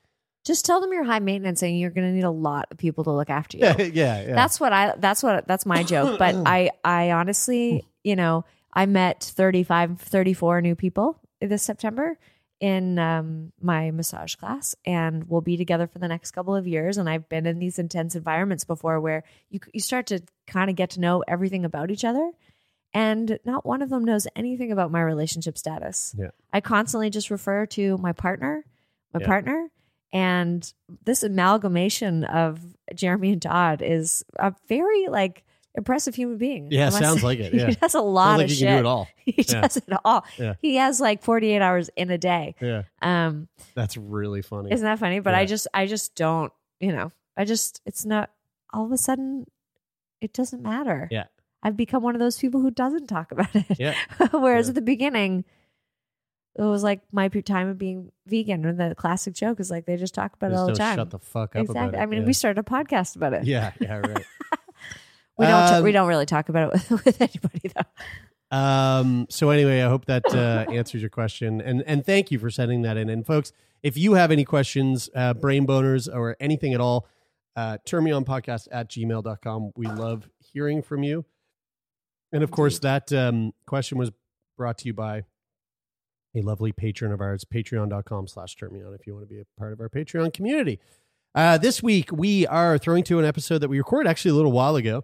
[0.44, 3.04] Just tell them you're high maintenance and you're going to need a lot of people
[3.06, 3.64] to look after you.
[3.64, 4.36] Yeah, yeah, yeah.
[4.36, 8.86] That's what I that's what that's my joke, but I I honestly, you know, I
[8.86, 12.18] met 35 34 new people this September
[12.60, 16.98] in um, my massage class and we'll be together for the next couple of years
[16.98, 20.76] and I've been in these intense environments before where you you start to kind of
[20.76, 22.32] get to know everything about each other
[22.94, 26.16] and not one of them knows anything about my relationship status.
[26.18, 26.30] Yeah.
[26.54, 28.64] I constantly just refer to my partner,
[29.14, 29.26] my Yeah.
[29.28, 29.70] partner,
[30.14, 32.62] and this amalgamation of
[32.94, 35.44] Jeremy and Todd is a very like
[35.76, 36.70] impressive human being.
[36.72, 37.68] Yeah, must sounds like it, yeah.
[37.68, 38.68] he does a lot like of you shit.
[38.68, 39.08] can do it all.
[39.26, 39.62] He Yeah.
[39.62, 40.26] does it all.
[40.38, 40.54] Yeah.
[40.62, 42.56] He has like 48 hours in a day.
[42.62, 44.72] Yeah, Um, that's really funny.
[44.72, 45.20] isn't that funny?
[45.20, 48.30] But I just, I just don't, you know, I just, it's not
[48.74, 49.46] all of a sudden,
[50.22, 51.08] it doesn't matter.
[51.12, 51.26] Yeah.
[51.64, 53.66] I've become one of those people who doesn't talk about it.
[53.80, 53.96] Yeah.
[54.32, 54.70] Whereas Yeah.
[54.72, 55.46] at the beginning,
[56.58, 59.98] it was like my time of being vegan, or the classic joke is like they
[59.98, 60.96] just talk about Just it all the time.
[60.98, 61.90] shut the fuck up exactly.
[61.90, 62.02] about it.
[62.02, 62.26] I mean, yeah.
[62.28, 63.44] we started a podcast about it.
[63.46, 64.26] Yeah, yeah, right.
[65.38, 65.74] We don't.
[65.74, 68.58] Um, we don't really talk about it with, with anybody though.
[68.58, 72.50] Um, so anyway, I hope that uh, answers your question, and and thank you for
[72.50, 73.10] sending that in.
[73.10, 73.52] And folks,
[73.84, 77.08] if you have any questions, uh, brain boners, or anything at all,
[77.56, 79.72] uh, turn me on podcast at gmail.com.
[79.76, 81.26] We love hearing from you.
[82.32, 84.12] And of course, that um, question was
[84.58, 85.24] brought to you by
[86.36, 89.40] a lovely patron of ours, patreon.com slash turn me on if you want to be
[89.40, 90.80] a part of our Patreon community.
[91.34, 94.52] Uh, this week, we are throwing to an episode that we recorded actually a little
[94.52, 95.04] while ago.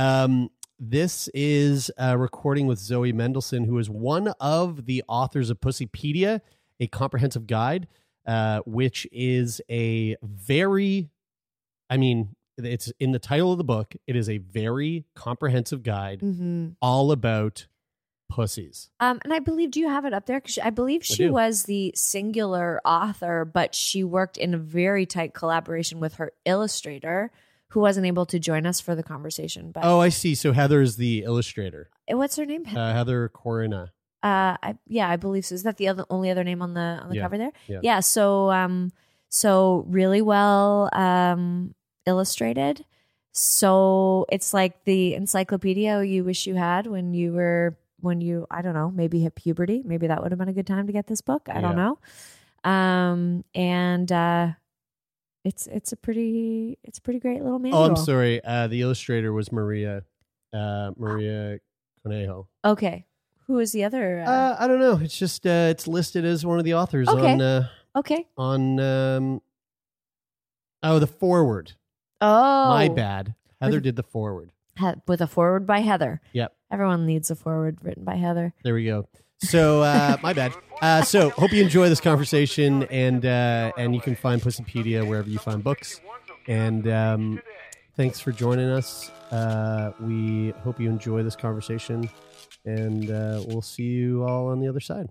[0.00, 5.60] Um, this is a recording with Zoe Mendelson, who is one of the authors of
[5.60, 6.40] Pussypedia,
[6.78, 7.86] a comprehensive guide,
[8.26, 11.10] uh, which is a very,
[11.90, 13.94] I mean, it's in the title of the book.
[14.06, 16.68] It is a very comprehensive guide Mm-hmm.
[16.80, 17.66] all about
[18.30, 18.88] pussies.
[19.00, 20.40] Um, and I believe, do you have it up there?
[20.40, 21.32] Because I believe she do.
[21.32, 27.30] was the singular author, but she worked in a very tight collaboration with her illustrator,
[27.70, 29.72] who wasn't able to join us for the conversation.
[29.72, 30.34] But Oh, I see.
[30.34, 31.88] So Heather is the illustrator.
[32.10, 32.64] Uh, what's her name?
[32.66, 33.92] Uh, Heather Corinna.
[34.22, 35.54] Uh, I, yeah, I believe so.
[35.54, 37.52] Is that the other only other name on the on the Yeah, cover there?
[37.66, 37.80] yeah.
[37.82, 38.00] yeah.
[38.00, 38.92] So, um,
[39.28, 41.74] so really well um
[42.06, 42.84] illustrated.
[43.32, 48.60] So it's like the encyclopedia you wish you had when you were when you I
[48.62, 49.82] don't know maybe hit puberty.
[49.84, 51.48] Maybe that would have been a good time to get this book.
[51.48, 51.98] I don't know.
[52.64, 54.48] Um, and uh,
[55.44, 57.82] it's it's a pretty it's a pretty great little manual.
[57.82, 58.42] Oh, I'm sorry.
[58.44, 60.04] Uh, the illustrator was Maria
[60.52, 61.58] uh, Maria
[62.02, 62.48] Conejo.
[62.64, 63.06] Okay,
[63.46, 64.20] who is the other?
[64.20, 64.98] Uh, Uh, I don't know.
[65.02, 67.32] It's just uh, it's listed as one of the authors Okay.
[67.32, 68.26] on uh, okay.
[68.36, 69.42] on um,
[70.82, 71.72] oh the forward.
[72.20, 73.34] Oh, My bad.
[73.60, 74.52] Heather With- did the forward.
[74.78, 76.20] He- with a forward by Heather.
[76.32, 76.54] Yep.
[76.70, 78.54] Everyone needs a forward written by Heather.
[78.62, 79.08] There we go.
[79.42, 80.52] So uh, my bad.
[80.80, 85.28] Uh, so hope you enjoy this conversation, and uh, and you can find Pussypedia wherever
[85.28, 86.00] you find books.
[86.46, 87.42] And um,
[87.96, 89.10] thanks for joining us.
[89.30, 92.08] Uh, we hope you enjoy this conversation,
[92.64, 95.10] and uh, we'll see you all on the other side.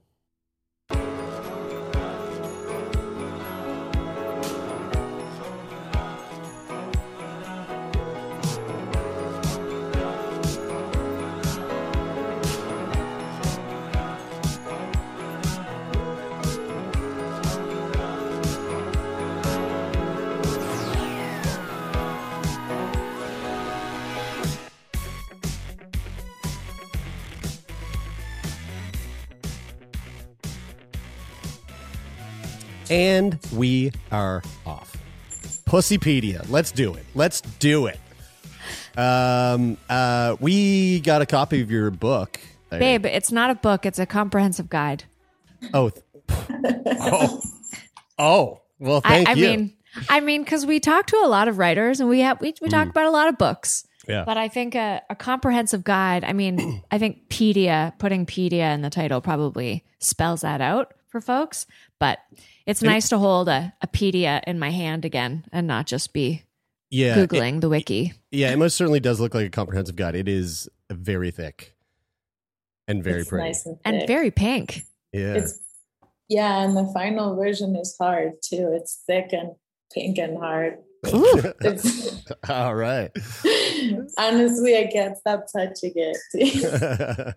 [32.99, 34.97] And we are off.
[35.65, 36.45] Pussypedia.
[36.49, 37.05] Let's do it.
[37.15, 37.97] Let's do it.
[38.97, 43.99] Um, uh, we got a copy of your book, Babe, it's not a book; it's
[43.99, 45.05] a comprehensive guide.
[45.73, 45.91] Oh,
[46.29, 47.41] oh,
[48.19, 48.61] oh.
[48.79, 49.47] Well, I, thank I you.
[49.47, 49.73] mean,
[50.09, 52.67] I mean, because we talk to a lot of writers and we have we, we
[52.67, 53.87] talk about a lot of books.
[54.09, 54.25] Yeah.
[54.25, 56.25] But I think a, a comprehensive guide.
[56.25, 61.21] I mean, I think pedia, putting pedia in the title probably spells that out for
[61.21, 61.65] folks.
[61.97, 62.19] But
[62.69, 66.43] it's nice to hold a, a pedia in my hand again and not just be
[66.89, 68.13] yeah, googling the wiki.
[68.31, 70.15] Yeah, it most certainly does look like a comprehensive guide.
[70.15, 71.75] It is very thick
[72.87, 73.47] and very it's pretty.
[73.47, 74.85] nice and, and very pink.
[75.13, 75.35] Yeah.
[75.35, 75.59] It's
[76.27, 78.71] yeah, and the final version is hard too.
[78.73, 79.51] It's thick and
[79.91, 80.77] pink and hard.
[81.07, 81.53] Ooh.
[81.61, 83.11] It's, All right.
[84.17, 86.17] honestly, I can't stop touching it.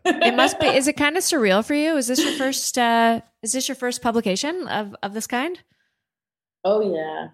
[0.04, 0.66] It must be.
[0.66, 1.96] Is it kind of surreal for you?
[1.96, 2.76] Is this your first?
[2.76, 5.58] Uh, is this your first publication of of this kind?
[6.64, 7.28] oh yeah,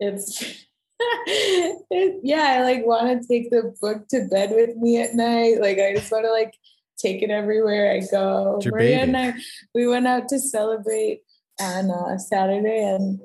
[0.00, 0.64] it's.
[1.26, 5.60] it, yeah, I like want to take the book to bed with me at night.
[5.60, 6.54] Like I just want to like
[6.98, 8.60] take it everywhere I go.
[8.64, 9.02] Maria baby.
[9.02, 9.34] and I,
[9.74, 11.20] we went out to celebrate
[11.60, 13.20] on uh, Saturday, and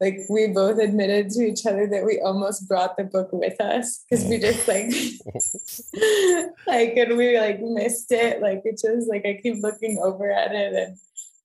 [0.00, 4.04] like we both admitted to each other that we almost brought the book with us
[4.08, 4.86] because we just like
[6.66, 8.42] like and we like missed it.
[8.42, 10.96] Like it just like I keep looking over at it and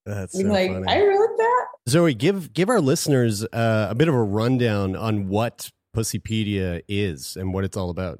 [0.05, 0.87] That's being so like, funny.
[0.87, 1.65] I wrote that.
[1.87, 7.35] Zoe, give give our listeners uh, a bit of a rundown on what Pussypedia is
[7.35, 8.19] and what it's all about.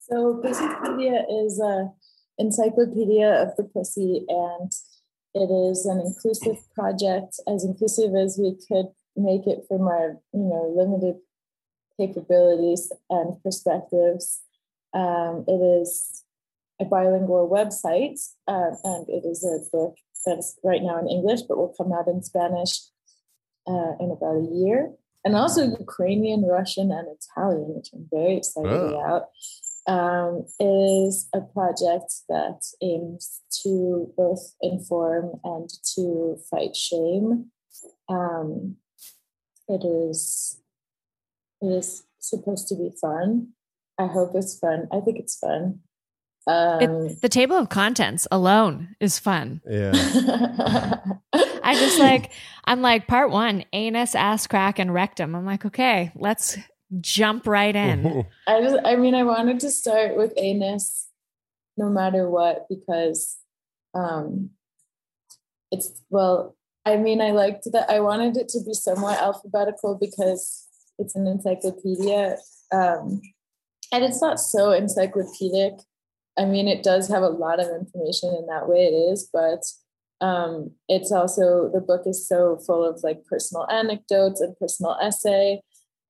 [0.00, 1.90] So Pussypedia is a
[2.38, 4.72] encyclopedia of the pussy, and
[5.34, 8.86] it is an inclusive project, as inclusive as we could
[9.18, 11.16] make it from our you know limited
[11.98, 14.40] capabilities and perspectives.
[14.94, 16.24] Um, it is
[16.80, 21.58] a bilingual website, uh, and it is a book that's right now in English, but
[21.58, 22.80] will come out in Spanish
[23.66, 24.92] uh, in about a year,
[25.24, 28.98] and also Ukrainian, Russian, and Italian, which I'm very excited Oh.
[28.98, 29.28] about
[29.88, 37.46] um, is a project that aims to both inform and to fight shame.
[38.08, 38.76] Um,
[39.68, 40.60] it is
[41.60, 43.48] it is supposed to be fun.
[43.98, 44.88] I hope it's fun.
[44.92, 45.80] I think it's fun.
[46.46, 49.60] Um, It, the table of contents alone is fun.
[49.68, 49.92] Yeah.
[51.32, 52.32] I just like
[52.64, 55.34] I'm like part one anus, ass crack, and rectum.
[55.34, 56.56] I'm like, okay, let's
[57.00, 58.26] jump right in.
[58.46, 61.06] I just, I mean, I wanted to start with anus
[61.76, 63.36] no matter what because
[63.94, 64.50] um,
[65.70, 66.56] it's, well,
[66.88, 67.90] I mean, I liked that.
[67.90, 70.66] I wanted it to be somewhat alphabetical because
[70.98, 72.36] it's an encyclopedia.
[72.72, 73.20] Um,
[73.92, 75.74] and it's not so encyclopedic.
[76.38, 79.62] I mean, it does have a lot of information in that way, it is, but
[80.20, 85.60] um, it's also, the book is so full of like personal anecdotes and personal essay.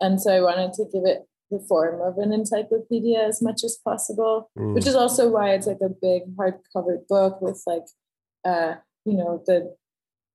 [0.01, 3.79] And so I wanted to give it the form of an encyclopedia as much as
[3.83, 4.74] possible, Mm.
[4.74, 7.87] which is also why it's like a big hardcover book with like,
[8.45, 8.74] uh,
[9.05, 9.74] you know, the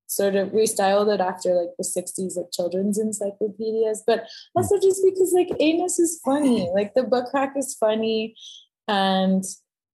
[0.08, 4.26] sort of we styled it after like the 60s like children's encyclopedias, but
[4.56, 8.36] also just because like anus is funny, like the book crack is funny
[8.88, 9.44] and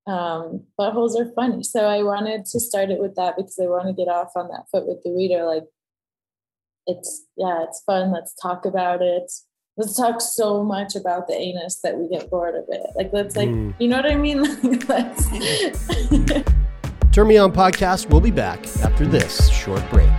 [0.07, 1.63] um, buttholes are funny.
[1.63, 4.47] So I wanted to start it with that because I want to get off on
[4.47, 5.45] that foot with the reader.
[5.45, 5.65] Like
[6.87, 8.11] it's yeah, it's fun.
[8.11, 9.31] Let's talk about it.
[9.77, 12.87] Let's talk so much about the anus that we get bored of it.
[12.95, 13.75] Like let's like Mm.
[13.79, 14.41] you know what I mean?
[14.87, 16.43] let's
[17.19, 20.18] Turn Me On podcast We'll be back after this short break.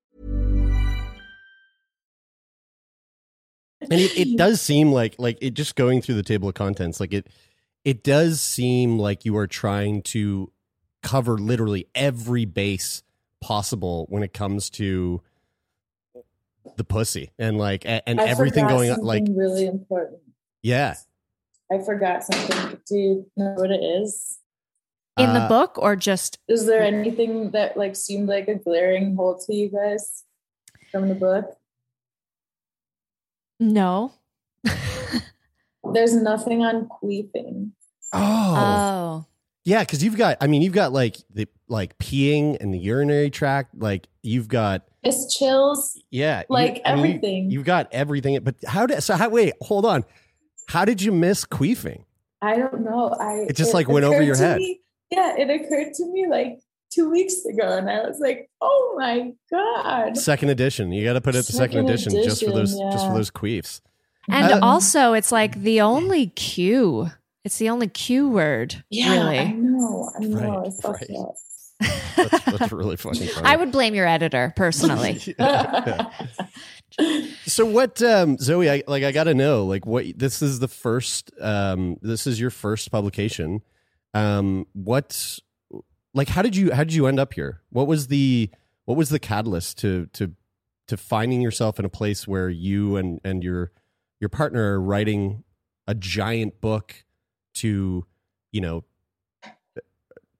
[3.91, 6.99] And it, it does seem like like it just going through the table of contents
[6.99, 7.27] like it
[7.83, 10.51] it does seem like you are trying to
[11.03, 13.03] cover literally every base
[13.41, 15.21] possible when it comes to
[16.77, 20.19] the pussy and like a- and everything going on like really important.
[20.61, 20.95] yeah
[21.73, 22.79] I forgot something.
[22.85, 24.39] Do you know what it is?
[25.17, 29.15] In the Uh, book or just Is there anything that like seemed like a glaring
[29.15, 30.23] hole to you guys
[30.91, 31.55] from the book?
[33.61, 34.11] No?
[35.93, 37.71] There's nothing on queefing.
[38.13, 39.25] oh Oh.
[39.63, 43.29] yeah because you've got i mean you've got like the like peeing and the urinary
[43.29, 45.97] tract like you've got It's chills.
[46.11, 47.51] yeah you- Like I mean, you- everything.
[47.51, 50.03] you've got everything but how did so how wait hold on
[50.67, 52.03] how did you miss queefing
[52.43, 53.09] I don't know.
[53.19, 54.57] I It just, like, went over your head.
[54.57, 54.81] me-
[55.11, 56.59] yeah, it occurred to me like
[56.91, 61.21] two weeks ago, and I was like, "Oh my god!" second edition you got to
[61.21, 63.81] put it the second, Second edition, just for those edition, just for those queefs
[64.29, 67.09] And Uh, also, it's like the only Q.
[67.43, 70.11] It's the only Q word, Yeah, I know.
[70.15, 70.59] I know.
[70.59, 71.19] Right, I fucked right.
[71.19, 71.35] up.
[72.15, 75.19] that's, that's really fucking funny I would blame your editor personally.
[75.39, 76.11] Yeah.
[77.45, 81.31] so what um zoe I, like i gotta know like what this is the first
[81.39, 83.61] um this is your first publication
[84.13, 85.39] um what
[86.13, 87.61] like how did you how did you end up here?
[87.69, 88.49] What was the
[88.85, 90.33] what was the catalyst to to
[90.87, 93.71] to finding yourself in a place where you and and your
[94.19, 95.43] your partner are writing
[95.87, 97.03] a giant book
[97.53, 98.05] to
[98.51, 98.83] you know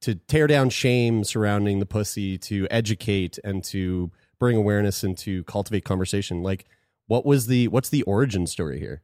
[0.01, 5.43] to tear down shame surrounding the pussy to educate and to bring awareness and to
[5.45, 6.41] cultivate conversation?
[6.41, 6.65] Like
[7.07, 9.01] what was the what's the origin story here?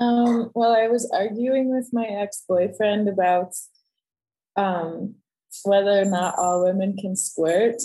[0.00, 3.54] Um, well, I was arguing with my ex-boyfriend about
[4.56, 5.14] um,
[5.64, 7.76] whether or not all women can squirt.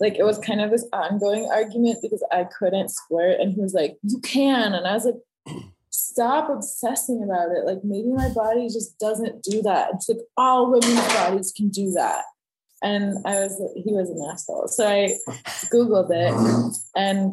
[0.00, 3.74] Like it was kind of this ongoing argument because I couldn't squirt, and he was
[3.74, 5.56] like, "You can," and I was like,
[5.90, 7.64] "Stop obsessing about it.
[7.64, 9.90] Like maybe my body just doesn't do that.
[9.94, 12.24] It's like all women's bodies can do that."
[12.82, 14.68] And I was, he was an asshole.
[14.68, 15.16] So I
[15.72, 17.32] googled it, and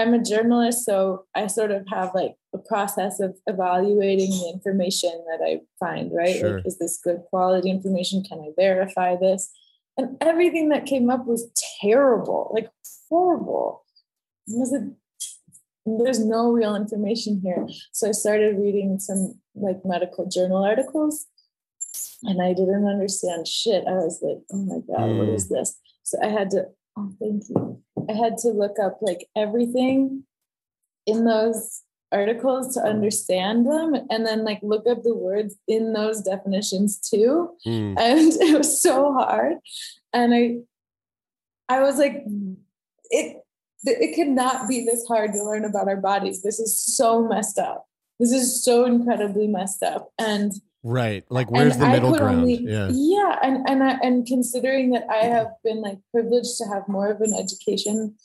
[0.00, 5.10] I'm a journalist, so I sort of have like a process of evaluating the information
[5.28, 6.36] that I find, right?
[6.36, 6.56] Sure.
[6.56, 8.24] Like, is this good quality information?
[8.24, 9.50] Can I verify this?
[9.96, 12.70] And everything that came up was terrible, like
[13.08, 13.84] horrible.
[14.46, 14.90] It was a,
[15.86, 17.68] there's no real information here.
[17.92, 21.26] So I started reading some like medical journal articles
[22.22, 23.84] and I didn't understand shit.
[23.86, 25.34] I was like, oh my God, what mm.
[25.34, 25.78] is this?
[26.02, 26.66] So I had to,
[26.96, 27.82] oh, thank you.
[28.08, 30.24] I had to look up like everything
[31.06, 31.82] in those
[32.12, 37.50] articles to understand them and then like look up the words in those definitions too.
[37.64, 37.94] Hmm.
[37.98, 39.58] And it was so hard.
[40.12, 40.56] And I
[41.68, 42.24] I was like,
[43.10, 43.36] it
[43.84, 46.42] it could not be this hard to learn about our bodies.
[46.42, 47.86] This is so messed up.
[48.18, 50.10] This is so incredibly messed up.
[50.18, 50.52] And
[50.82, 52.90] right like where's and the middle ground only- yeah
[53.30, 57.10] yeah, and and I, and considering that I have been like privileged to have more
[57.10, 58.16] of an education,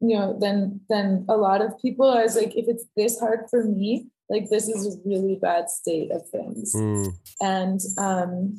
[0.00, 3.46] you know, than than a lot of people, I was like, if it's this hard
[3.48, 6.72] for me, like this is a really bad state of things.
[6.72, 7.04] Hmm.
[7.40, 8.58] And um,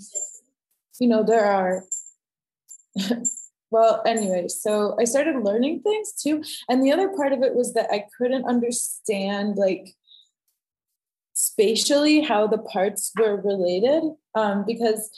[0.99, 1.83] you know, there are
[3.71, 6.43] well, anyway, so I started learning things too.
[6.69, 9.95] And the other part of it was that I couldn't understand like
[11.41, 14.03] spatially how the parts were related.
[14.35, 15.09] Um, because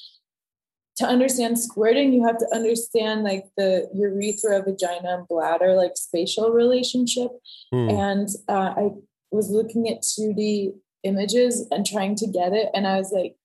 [0.97, 6.51] to understand squirting, you have to understand like the urethra, vagina, and bladder, like spatial
[6.51, 7.31] relationship.
[7.73, 7.89] Hmm.
[7.89, 8.89] And uh, I
[9.31, 12.69] was looking at 2D images and trying to get it.
[12.73, 13.35] And I was like,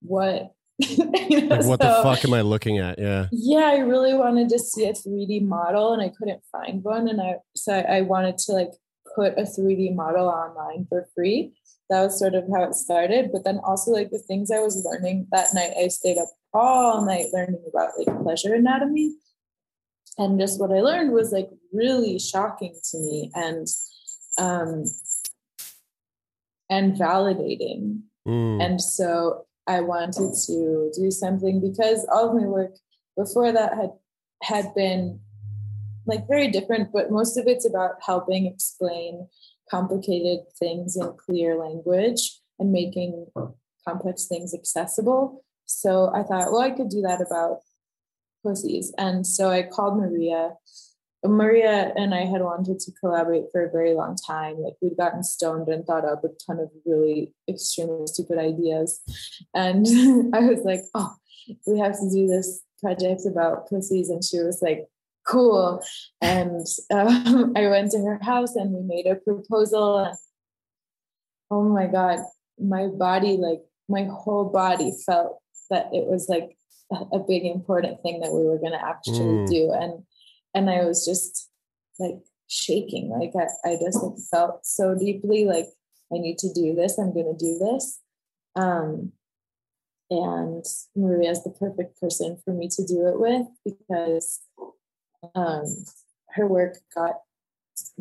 [0.00, 0.54] what?
[0.88, 2.98] You know, Like, what the fuck am I looking at?
[2.98, 3.28] Yeah.
[3.30, 7.20] yeah i really wanted to see a 3d model and i couldn't find one and
[7.20, 8.72] i so i wanted to like
[9.14, 11.54] put a 3d model online for free
[11.92, 13.30] that was sort of how it started.
[13.32, 17.04] But then also like the things i was learning that night i stayed up all
[17.04, 19.14] night learning about like pleasure anatomy.
[20.18, 23.66] And just what i learned was like really shocking to me and
[24.38, 24.84] um
[26.70, 28.02] and validating.
[28.26, 28.62] Mm.
[28.64, 32.76] and so I wanted to do something because all of my work
[33.16, 33.90] before that had
[34.42, 35.20] had been
[36.06, 39.28] like very different, but most of it's about helping explain
[39.70, 43.26] complicated things in clear language and making
[43.86, 45.44] complex things accessible.
[45.66, 47.58] So I thought, well, I could do that about
[48.44, 48.92] pussies.
[48.98, 50.54] And so I called Maria.
[51.24, 54.58] Maria and I had wanted to collaborate for a very long time.
[54.58, 59.00] Like we'd gotten stoned and thought up a ton of really extremely stupid ideas.
[59.54, 59.86] And
[60.34, 61.14] I was like, oh,
[61.66, 64.10] we have to do this project about pussies.
[64.10, 64.86] And she was like,
[65.26, 65.82] cool.
[66.20, 69.98] And um, I went to her house and we made a proposal.
[69.98, 70.16] And
[71.50, 72.20] oh my God,
[72.58, 75.38] my body, like my whole body felt
[75.70, 76.56] that it was like
[77.12, 79.48] a, big important thing that we were going to actually Mm.
[79.48, 79.72] do.
[79.72, 80.04] And
[80.54, 81.48] and I was just
[81.98, 82.18] like
[82.48, 83.08] shaking.
[83.08, 85.68] Like I, I just like felt so deeply like
[86.12, 86.98] I need to do this.
[86.98, 88.00] I'm going to do this.
[88.54, 89.12] Um,
[90.10, 90.64] and
[90.94, 94.40] Maria is the perfect person for me to do it with because
[95.34, 95.64] um,
[96.30, 97.20] her work got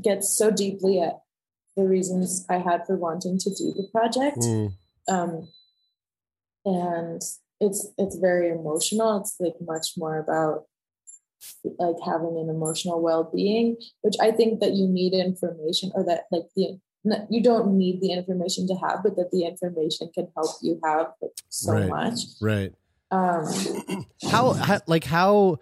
[0.01, 1.19] gets so deeply at
[1.75, 4.37] the reasons I had for wanting to do the project.
[4.37, 4.73] Mm.
[5.07, 5.47] Um,
[6.65, 7.21] and
[7.59, 9.17] it's it's very emotional.
[9.17, 10.65] It's like much more about
[11.79, 16.43] like having an emotional well-being which i think that you need information or that like
[16.55, 16.77] the
[17.29, 21.07] you don't need the information to have but that the information can help you have
[21.21, 21.89] like, so Right.
[21.89, 22.73] much Right.
[23.09, 23.45] um
[24.29, 25.57] how, how like how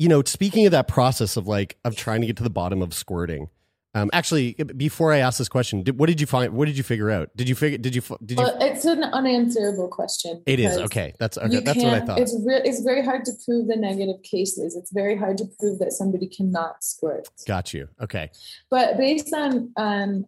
[0.00, 2.80] you know speaking of that process of like of trying to get to the bottom
[2.80, 3.50] of squirting
[3.94, 6.82] um actually before i ask this question did, what did you find what did you
[6.82, 7.28] figure out?
[7.36, 10.78] Did you figure did you did you well, it's an unanswerable question it is.
[10.78, 11.12] okay.
[11.18, 11.60] That's okay.
[11.60, 12.18] that's what i thought.
[12.18, 14.74] it's re- it's very hard to prove the negative cases.
[14.74, 17.28] It's very hard to prove that somebody cannot squirt.
[17.46, 17.88] Got you.
[18.00, 18.30] Okay.
[18.70, 20.24] But based on on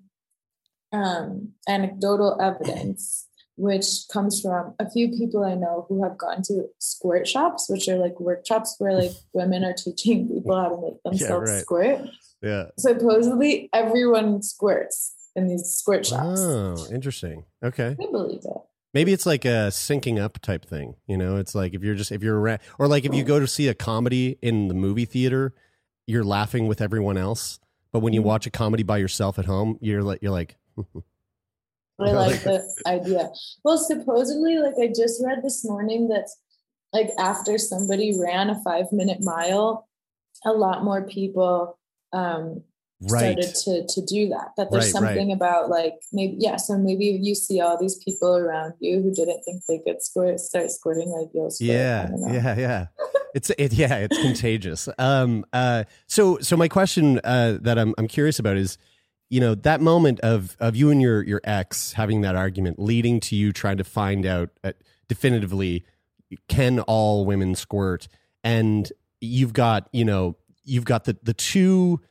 [0.93, 3.27] um, anecdotal evidence
[3.57, 7.87] which comes from a few people i know who have gone to squirt shops which
[7.89, 11.61] are like workshops where like women are teaching people how to make themselves right.
[11.61, 12.01] squirt.
[12.41, 12.65] Yeah.
[12.79, 16.41] Supposedly everyone squirts in these squirt shops.
[16.41, 17.45] Oh interesting.
[17.63, 17.97] Okay.
[18.01, 18.57] I believe it.
[18.95, 21.37] Maybe it's like a syncing up type thing you know?
[21.37, 23.69] It's like if you're just if you're around or like if you go to see
[23.69, 25.55] a comedy in the movie theater
[26.07, 27.61] you're laughing with everyone else
[27.93, 28.25] but when you Mhm.
[28.25, 30.57] watch a comedy by yourself at home you're like you're like
[32.01, 33.31] I like the idea.
[33.65, 36.29] Well, supposedly, like I just read this morning that
[36.93, 39.89] like after somebody ran a five minute mile,
[40.45, 41.79] a lot more people
[42.13, 42.63] um
[43.03, 44.49] right started to to do that.
[44.57, 45.09] That there's Right, right.
[45.09, 49.13] something about like maybe yeah, so maybe you see all these people around you who
[49.15, 51.69] didn't think they could squirt start squirting like you'll squirt.
[51.69, 52.87] Yeah yeah yeah
[53.35, 58.07] it's it yeah it's contagious um uh so so my question uh that i'm i'm
[58.07, 58.77] curious about is
[59.33, 63.19] you know that moment of of you and your your ex having that argument leading
[63.21, 64.73] to you trying to find out uh,
[65.09, 65.87] definitively
[66.49, 68.09] can all women squirt?
[68.45, 72.03] And you've got you know you've got the the two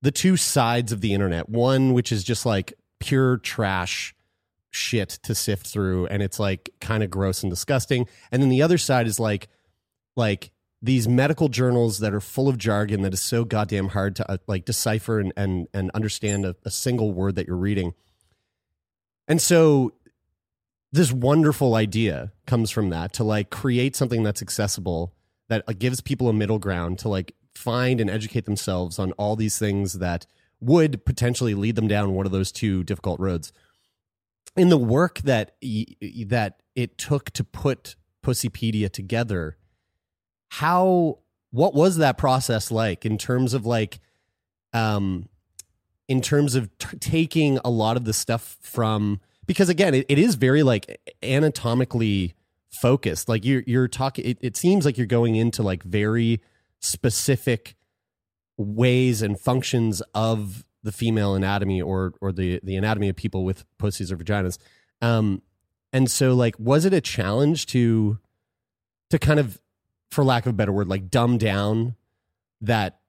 [0.00, 1.48] the two sides of the internet.
[1.48, 4.14] One which is just like pure trash
[4.70, 8.06] shit to sift through and it's like kind of gross and disgusting.
[8.30, 9.48] And then the other side is like
[10.14, 10.52] like
[10.82, 14.38] these medical journals that are full of jargon that is so goddamn hard to uh,
[14.46, 17.94] like decipher and and, and understand a, a single word that you're reading.
[19.28, 19.92] And so
[20.92, 25.14] this wonderful idea comes from that to like create something that's accessible
[25.48, 29.36] that uh, gives people a middle ground to like find and educate themselves on all
[29.36, 30.26] these things that
[30.60, 33.52] would potentially lead them down one of those two difficult roads.
[34.56, 35.56] In the work that
[36.26, 39.56] that it took to put Pussypedia together,
[40.50, 41.18] how
[41.50, 43.98] what was that process like in terms of like,
[44.72, 45.28] um,
[46.08, 50.18] in terms of t- taking a lot of the stuff from because again it, it
[50.18, 52.34] is very like anatomically
[52.70, 56.40] focused like you're you're talking it, it seems like you're going into like very
[56.80, 57.74] specific
[58.56, 63.64] ways and functions of the female anatomy or or the the anatomy of people with
[63.78, 64.58] pussies or vaginas.
[65.02, 65.42] Um,
[65.92, 68.18] and so like, was it a challenge to
[69.10, 69.60] to kind of,
[70.10, 71.94] for lack of a better word, like dumb down
[72.60, 73.00] that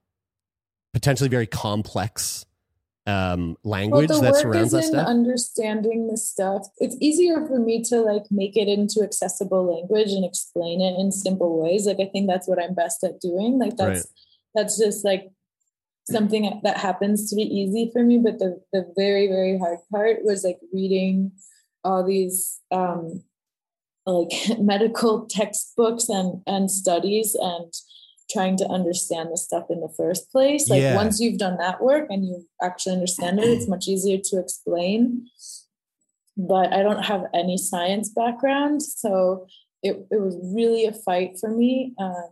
[0.92, 2.44] potentially very complex
[3.04, 5.08] um language well, that surrounds is that in stuff?
[5.08, 6.68] understanding the stuff.
[6.78, 11.10] It's easier for me to like make it into accessible language and explain it in
[11.10, 11.84] simple ways.
[11.84, 13.58] Like I think that's what I'm best at doing.
[13.58, 14.06] Like that's Right.
[14.54, 15.32] that's just like
[16.08, 18.18] something that happens to be easy for me.
[18.18, 21.32] But the the very very hard part was like reading
[21.82, 23.24] all these um
[24.06, 27.72] like medical textbooks and and studies and
[28.30, 30.96] trying to understand the stuff in the first place like Yeah.
[30.96, 35.26] once you've done that work and you actually understand it it's much easier to explain
[36.36, 39.46] but i don't have any science background so
[39.82, 42.28] it, it was really a fight for me um,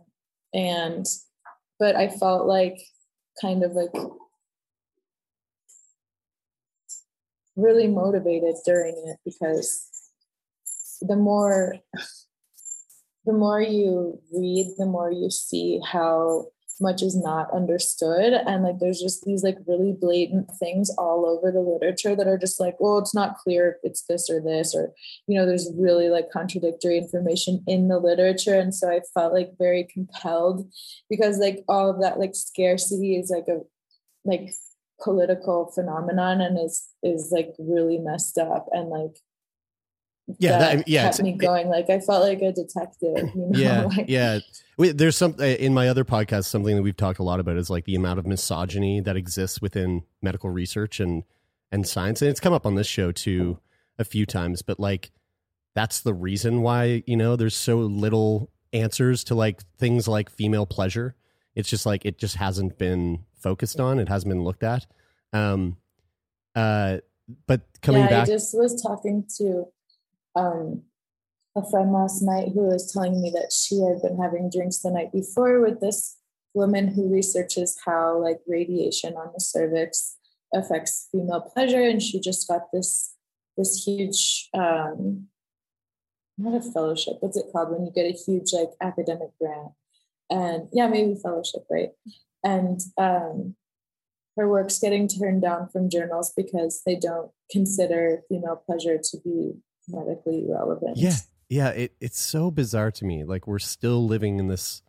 [0.53, 1.05] and
[1.79, 2.79] but i felt like
[3.39, 3.91] kind of like
[7.55, 9.90] really motivated during it because
[11.01, 11.75] the more
[13.25, 16.47] the more you read the more you see how
[16.81, 18.33] much is not understood.
[18.33, 22.37] And like there's just these like really blatant things all over the literature that are
[22.37, 24.91] just like well it's not clear if it's this or this or
[25.27, 28.55] you know there's really like contradictory information in the literature.
[28.55, 30.67] And so i felt like very compelled
[31.09, 33.59] because like all of that like scarcity is like a
[34.25, 34.51] like
[35.03, 38.67] political phenomenon and is is like really messed up.
[38.71, 39.17] And like
[40.39, 41.67] Yeah, that that- yeah, kept me going.
[41.67, 44.39] Like i felt like a detective you know yeah like, yeah.
[44.77, 47.69] There's some uh, in my other podcast something that we've talked a lot about is
[47.69, 51.23] like the amount of misogyny that exists within medical research and
[51.71, 52.21] and science.
[52.21, 53.59] And it's come up on this show too
[53.99, 55.11] a few times but like
[55.75, 60.65] that's the reason why you know there's so little answers to like things like female
[60.65, 61.15] pleasure.
[61.55, 64.87] It's just like it just hasn't been focused on it hasn't been looked at.
[65.33, 65.77] Um
[66.55, 66.97] uh
[67.47, 69.65] but coming yeah, back I just was talking to
[70.35, 70.83] um,
[71.55, 74.91] a friend last night who was telling me that she had been having drinks the
[74.91, 76.17] night before with this
[76.53, 80.17] woman who researches how like radiation on the cervix
[80.53, 83.15] affects female pleasure, and she just got this
[83.57, 85.27] this huge um,
[86.37, 87.15] not a fellowship.
[87.19, 89.71] What's it called when you get a huge like academic grant?
[90.29, 91.89] And yeah, maybe fellowship, right?
[92.43, 93.55] And um,
[94.37, 99.53] her work's getting turned down from journals because they don't consider female pleasure to be
[99.87, 100.97] medically relevant.
[100.97, 101.15] Yeah,
[101.49, 101.69] yeah.
[101.69, 103.23] It, it's so bizarre to me.
[103.23, 104.81] Like we're still living in this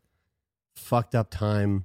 [0.76, 1.84] fucked up time.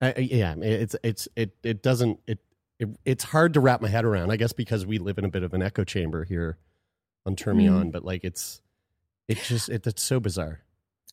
[0.00, 2.38] I, I- yeah, it's it's it it doesn't it,
[2.78, 4.30] it it's hard to wrap my head around.
[4.30, 6.58] I guess because we live in a bit of an echo chamber here
[7.26, 7.80] on Turn Me On, Mm.
[7.80, 8.60] On, but like it's
[9.28, 10.60] it just it, it's so bizarre.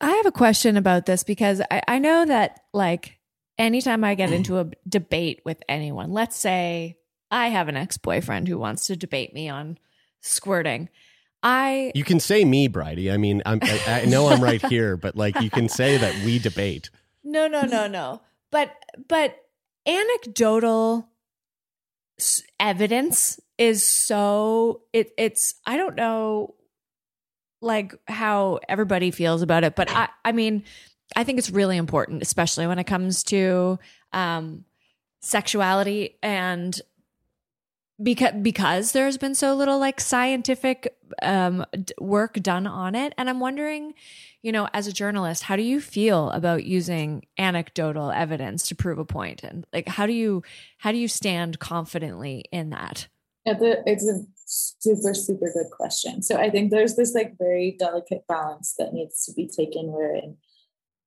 [0.02, 3.20] I have a question about this because I, I know that like
[3.58, 6.98] anytime I get into a debate with anyone, let's say
[7.30, 9.78] I have an ex boyfriend who wants to debate me on
[10.22, 10.90] squirting.
[11.44, 13.12] I You can say me, Bridie.
[13.12, 16.14] I mean, I'm, I, I know I'm right here, but like you can say that
[16.24, 16.90] we debate.
[17.24, 18.22] no no no no,
[18.52, 18.72] but
[19.08, 19.36] but
[19.86, 21.08] anecdotal
[22.60, 26.56] evidence is so it it's I don't know
[27.62, 30.64] like how everybody feels about it, but I I mean
[31.16, 33.80] I think it's really important, especially when it comes to
[34.14, 34.66] um,
[35.22, 36.80] sexuality and
[38.02, 41.66] because because there's been so little like scientific um,
[42.00, 43.94] work done on it, and I'm wondering,
[44.42, 49.00] you know, as a journalist, how do you feel about using anecdotal evidence to prove
[49.00, 50.44] a point, and like how do you
[50.78, 53.08] how do you stand confidently in that?
[53.46, 56.22] Yeah, the, it's a super, super good question.
[56.22, 60.38] So I think there's this like very delicate balance that needs to be taken wherein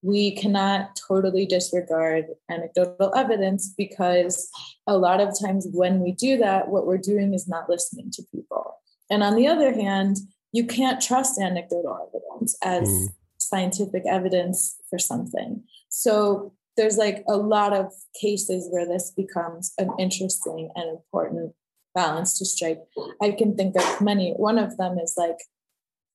[0.04, 4.50] we cannot totally disregard anecdotal evidence because
[4.86, 8.22] a lot of times when we do that, what we're doing is not listening to
[8.34, 8.76] people.
[9.10, 10.18] And on the other hand,
[10.52, 13.08] you can't trust anecdotal evidence as Mm.
[13.38, 15.64] scientific evidence for something.
[15.88, 17.86] So there's like a lot of
[18.20, 21.54] cases where this becomes an interesting and important
[21.94, 22.82] balance to strike.
[23.22, 24.32] I can think of many.
[24.32, 25.40] One of them is like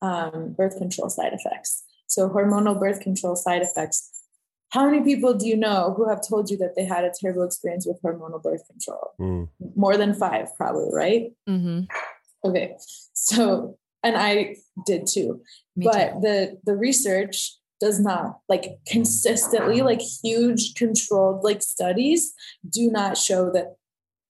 [0.01, 1.83] um, birth control side effects.
[2.09, 4.11] So hormonal birth control side effects.
[4.71, 7.43] How many people do you know who have told you that they had a terrible
[7.43, 9.11] experience with hormonal birth control?
[9.19, 9.47] Mm.
[9.75, 11.31] More than five, probably, right?
[11.47, 11.85] Mm-hmm.
[12.45, 12.75] Okay.
[13.13, 14.55] So, and I
[14.85, 15.41] did too.
[15.75, 16.19] Me but too.
[16.21, 22.33] the the research does not like consistently like huge controlled like studies
[22.69, 23.75] do not show that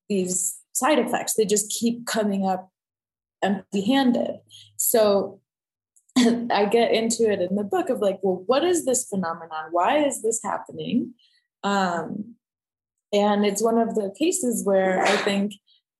[0.07, 2.69] these side effects they just keep coming up
[3.41, 4.37] empty handed
[4.77, 5.39] so
[6.51, 9.69] I get into it in the book of like, well, what is this phenomenon?
[9.71, 11.13] Why is this happening?
[11.63, 12.35] Um,
[13.11, 15.53] and it's one of the cases where I think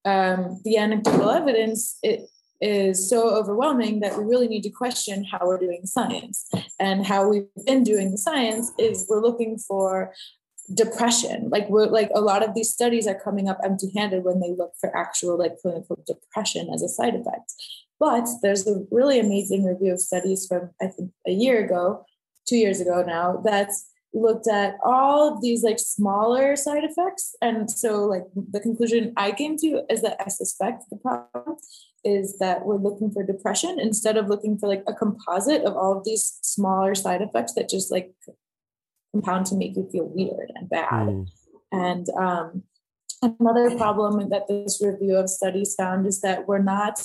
[0.05, 2.29] um, the anecdotal evidence it
[2.61, 6.47] is so overwhelming that we really need to question how we're doing science.
[6.79, 10.13] And how we've been doing the science is we're looking for
[10.73, 11.49] depression.
[11.49, 14.73] Like we're like a lot of these studies are coming up empty-handed when they look
[14.79, 17.53] for actual like clinical depression as a side effect.
[17.99, 22.05] But there's a really amazing review of studies from I think a year ago,
[22.47, 27.35] two years ago now, that's looked at all of these like smaller side effects.
[27.41, 31.57] And so like the conclusion I came to is that I suspect the problem
[32.03, 35.97] is that we're looking for depression instead of looking for like a composite of all
[35.97, 38.11] of these smaller side effects that just like
[39.13, 41.07] compound to make you feel weird and bad.
[41.07, 41.27] Mm.
[41.71, 42.63] And um,
[43.21, 46.99] another problem that this review of studies found is that we're not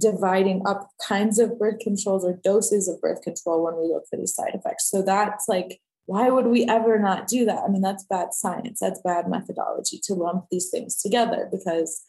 [0.00, 4.16] dividing up kinds of birth controls or doses of birth control when we look for
[4.16, 4.90] these side effects.
[4.90, 7.62] So that's like, why would we ever not do that?
[7.64, 8.80] I mean, that's bad science.
[8.80, 12.02] That's bad methodology to lump these things together because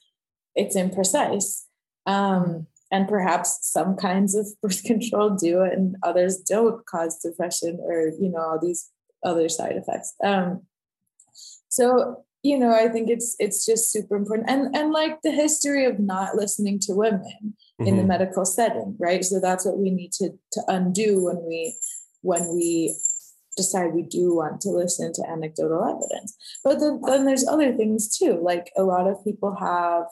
[0.56, 1.64] it's imprecise.
[2.06, 8.12] Um, and perhaps some kinds of birth control do and others don't cause depression or,
[8.20, 8.90] you know, all these
[9.24, 10.14] other side effects.
[10.24, 10.64] Um,
[11.70, 15.86] so you know, I think it's it's just super important, and and like the history
[15.86, 17.88] of not listening to women mm-hmm.
[17.88, 18.08] in the mm-hmm.
[18.10, 19.24] medical setting, right?
[19.24, 21.76] So that's what we need to to undo when we
[22.22, 22.96] when we
[23.58, 26.36] decide we do want to listen to anecdotal evidence.
[26.64, 28.40] But then, then there's other things too.
[28.42, 30.06] Like a lot of people have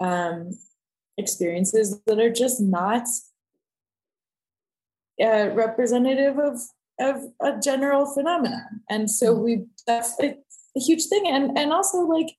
[0.00, 0.50] um,
[1.16, 3.06] experiences that are just not
[5.22, 6.60] uh, representative of
[7.00, 9.44] of a general phenomenon and so mm-hmm.
[9.44, 10.36] we that's a,
[10.76, 12.36] a, huge thing and and also like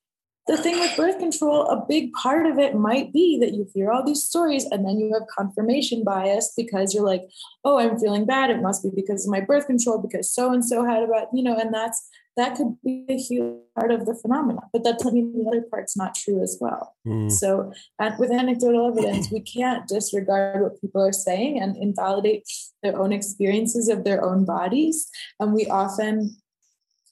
[0.48, 3.92] the thing with birth control a big part of it might be that you hear
[3.92, 7.24] all these stories and then you have confirmation bias because you're like
[7.64, 10.66] oh i'm feeling bad it must be because of my birth control because so and
[10.66, 14.16] so had about you know and that's that could be a huge part of the
[14.16, 14.64] phenomenon.
[14.72, 16.96] But that doesn't mean the other part's not true as well.
[17.06, 17.32] Mm.
[17.32, 17.72] So,
[18.18, 22.48] with anecdotal evidence, we can't disregard what people are saying and invalidate
[22.82, 25.10] their own experiences of their own bodies.
[25.40, 26.36] And we often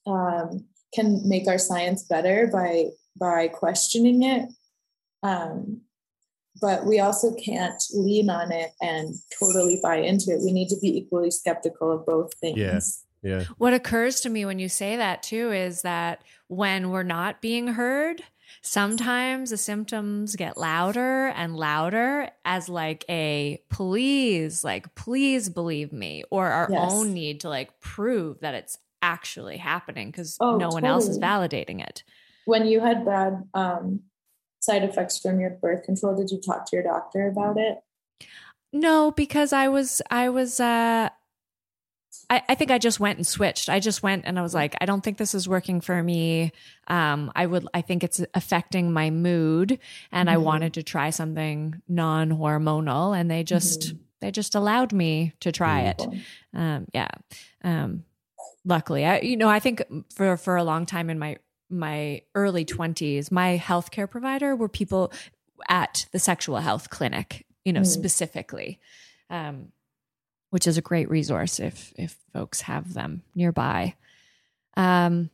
[0.07, 2.85] um, can make our science better by
[3.19, 4.49] by questioning it.
[5.23, 5.81] Um,
[6.59, 10.41] but we also can't lean on it and totally buy into it.
[10.43, 12.57] We need to be equally skeptical of both things.
[12.57, 12.79] Yeah.
[13.23, 13.43] Yeah.
[13.57, 17.67] What occurs to me when you say that too is that when we're not being
[17.67, 18.23] heard,
[18.63, 26.23] sometimes the symptoms get louder and louder as like a please, like please believe me,
[26.31, 26.91] or our yes.
[26.91, 31.19] own need to like prove that it's actually happening because oh, no one else is
[31.19, 32.03] validating it.
[32.45, 34.01] When you had bad um,
[34.59, 37.79] side effects from your birth control, did you talk to your doctor about it?
[38.73, 41.09] No, because I was I was uh
[42.29, 43.69] I, I, think I just went and switched.
[43.69, 46.51] I just went and I was like, I don't think this is working for me.
[46.87, 49.79] Um, I would, I think it's affecting my mood,
[50.11, 50.35] and mm-hmm.
[50.35, 53.97] I wanted to try something non-hormonal, and they just, mm-hmm.
[54.19, 56.01] they just allowed me to try it.
[56.53, 57.09] Um, yeah.
[57.63, 58.03] Um,
[58.65, 59.83] luckily, I, you know, I think
[60.13, 61.37] for for a long time in my
[61.69, 65.11] my early twenties, my healthcare provider were people
[65.69, 68.01] at the sexual health clinic, you know, mm-hmm.
[68.01, 68.79] specifically.
[69.29, 69.71] Um,
[70.51, 73.95] which is a great resource if if folks have them nearby.
[74.77, 75.29] Um,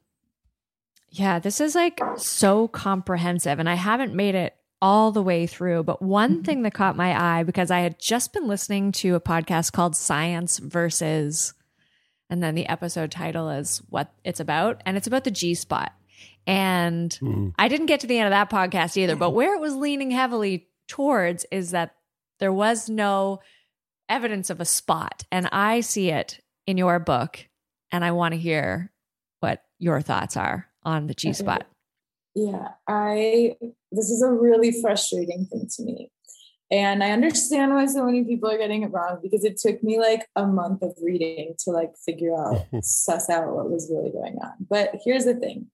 [1.10, 5.84] yeah, this is like so comprehensive, and I haven't made it all the way through.
[5.84, 6.44] But one mm-hmm.
[6.44, 9.96] thing that caught my eye because I had just been listening to a podcast called
[9.96, 11.54] Science versus,
[12.30, 15.94] and then the episode title is what it's about, and it's about the G spot.
[16.46, 17.50] And mm-hmm.
[17.60, 20.12] I didn't get to the end of that podcast either, but where it was leaning
[20.12, 21.96] heavily towards is that
[22.40, 23.42] there was no
[24.10, 25.26] evidence of a spot.
[25.32, 27.48] And I see it in your book.
[27.92, 28.92] And I want to hear
[29.40, 31.66] what your thoughts are on the G spot.
[32.36, 33.56] Yeah, I,
[33.92, 36.12] this is a really frustrating thing to me.
[36.70, 40.00] And I understand why so many people are getting it wrong because it took me
[40.00, 44.38] like a month of reading to like figure out, suss out what was really going
[44.44, 44.54] on.
[44.70, 45.68] But here's the thing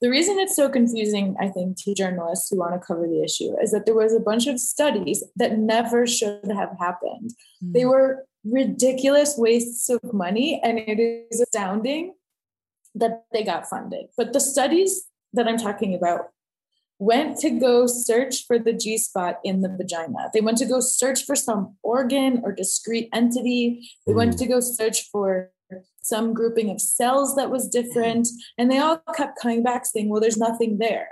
[0.00, 3.54] the reason it's so confusing, I think, to journalists who want to cover the issue
[3.62, 7.30] is that there was a bunch of studies that never should have happened.
[7.64, 7.72] Mm.
[7.72, 12.14] They were ridiculous wastes of money, and it is astounding
[12.94, 14.06] that they got funded.
[14.16, 16.28] But the studies that I'm talking about
[17.02, 20.30] went to go search for the G spot in the vagina.
[20.32, 23.90] They went to go search for some organ or discrete entity.
[24.06, 24.16] They mm.
[24.16, 25.50] went to go search for
[26.02, 28.28] some grouping of cells that was different.
[28.56, 31.08] And they all kept coming back saying, well, there's nothing there.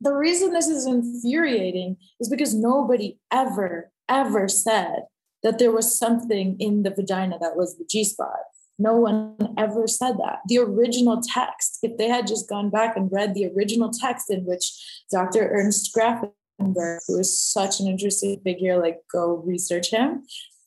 [0.00, 5.04] The reason this is infuriating is because nobody ever, ever said
[5.42, 8.40] that there was something in the vagina that was the G spot.
[8.78, 10.40] No one ever said that.
[10.46, 14.44] The original text, if they had just gone back and read the original text in
[14.44, 15.48] which Dr.
[15.48, 20.24] Ernst Grafenberg, who is such an interesting figure, like go research him.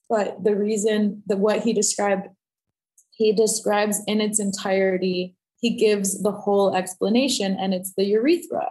[0.10, 2.30] But the reason that what he described,
[3.12, 8.70] he describes in its entirety, he gives the whole explanation, and it's the urethra.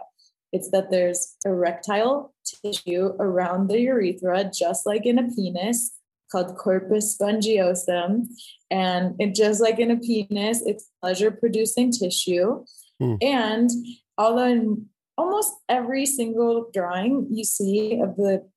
[0.51, 5.91] It's that there's erectile tissue around the urethra, just like in a penis,
[6.31, 8.27] called corpus spongiosum.
[8.71, 12.65] And it just like in a penis, it's pleasure producing tissue.
[12.99, 13.15] Hmm.
[13.21, 13.69] And
[14.17, 14.85] although in
[15.17, 18.47] almost every single drawing you see of the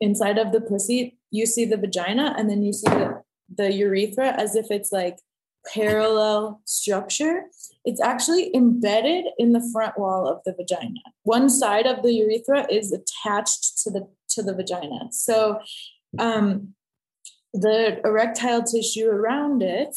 [0.00, 3.22] inside of the pussy, you see the vagina and then you see the,
[3.54, 5.18] the urethra as if it's like
[5.72, 7.44] parallel structure.
[7.84, 11.00] It's actually embedded in the front wall of the vagina.
[11.22, 15.08] One side of the urethra is attached to the to the vagina.
[15.10, 15.60] So
[16.18, 16.74] um,
[17.52, 19.94] the erectile tissue around it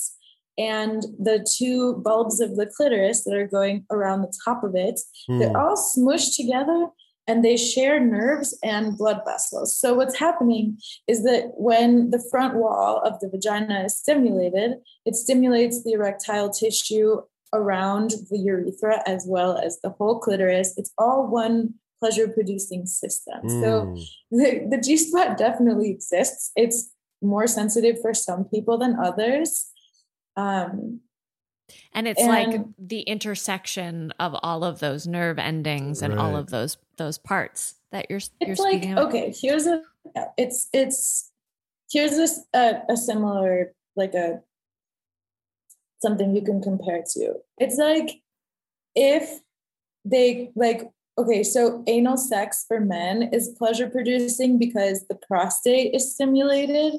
[0.57, 4.99] and the two bulbs of the clitoris that are going around the top of it,
[5.29, 5.39] mm.
[5.39, 6.87] they're all smushed together
[7.27, 9.77] and they share nerves and blood vessels.
[9.77, 15.15] So, what's happening is that when the front wall of the vagina is stimulated, it
[15.15, 17.21] stimulates the erectile tissue
[17.53, 20.73] around the urethra as well as the whole clitoris.
[20.77, 23.41] It's all one pleasure producing system.
[23.43, 23.61] Mm.
[23.61, 23.95] So, hmm.
[24.37, 26.51] the, the G spot definitely exists.
[26.55, 26.91] It's
[27.21, 29.69] more sensitive for some people than others.
[30.35, 31.01] Um,
[31.93, 36.23] and it's and, like the intersection of all of those nerve endings and right.
[36.23, 39.07] all of those those parts that you're you're it's like about.
[39.07, 39.81] okay here's a
[40.37, 41.31] it's it's
[41.91, 44.41] here's this a, a similar like a
[46.01, 48.21] something you can compare to it's like
[48.95, 49.41] if
[50.05, 56.13] they like okay so anal sex for men is pleasure producing because the prostate is
[56.13, 56.93] stimulated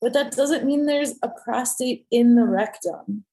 [0.00, 3.24] but that doesn't mean there's a prostate in the rectum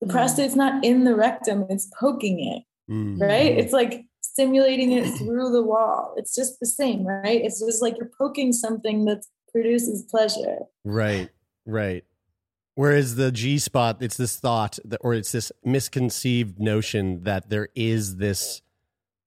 [0.00, 0.10] the mm.
[0.10, 3.20] prostate's not in the rectum, it's poking it, mm.
[3.20, 3.58] right?
[3.58, 6.14] It's like stimulating it through the wall.
[6.16, 7.42] It's just the same, right?
[7.42, 10.58] It's just like you're poking something that produces pleasure.
[10.84, 11.30] Right,
[11.64, 12.04] right.
[12.74, 17.68] Whereas the G spot, it's this thought that, or it's this misconceived notion that there
[17.74, 18.60] is this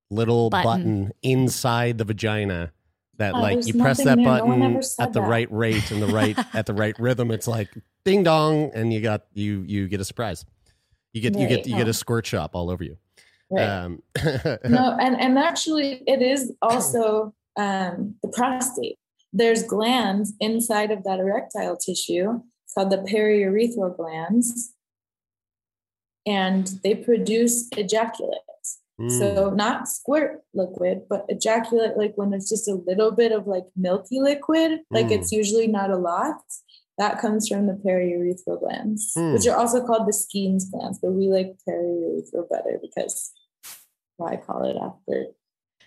[0.10, 2.72] little button, button inside the vagina
[3.20, 4.26] that oh, like you press that there.
[4.26, 5.28] button no at the that.
[5.28, 7.32] right rate and the right at the right rhythm.
[7.32, 7.70] It's like
[8.04, 10.46] ding dong, and you got you you get a surprise.
[11.14, 11.42] You get right.
[11.42, 12.98] you get you get a squirt shop all over you.
[13.52, 13.68] Right.
[13.68, 14.02] Um,
[14.66, 18.98] no, and and actually, it is also um, the prostate.
[19.32, 22.42] There's glands inside of that erectile tissue
[22.74, 24.74] called the periurethral glands,
[26.26, 28.40] and they produce ejaculate.
[29.00, 29.18] Mm.
[29.18, 33.66] So not squirt liquid, but ejaculate like when it's just a little bit of like
[33.76, 35.12] milky liquid, like mm.
[35.12, 36.42] it's usually not a lot.
[36.98, 39.34] That comes from the periurethral glands, mm.
[39.34, 43.32] which are also called the Skene's glands, but we like periurethral better because
[44.18, 45.28] well, call it after,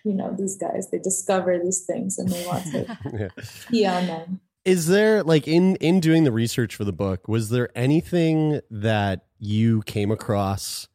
[0.03, 0.89] you know, these guys.
[0.89, 3.43] They discover these things and they want to yeah.
[3.69, 4.41] pee on them.
[4.65, 9.25] Is there like in in doing the research for the book, was there anything that
[9.37, 10.87] you came across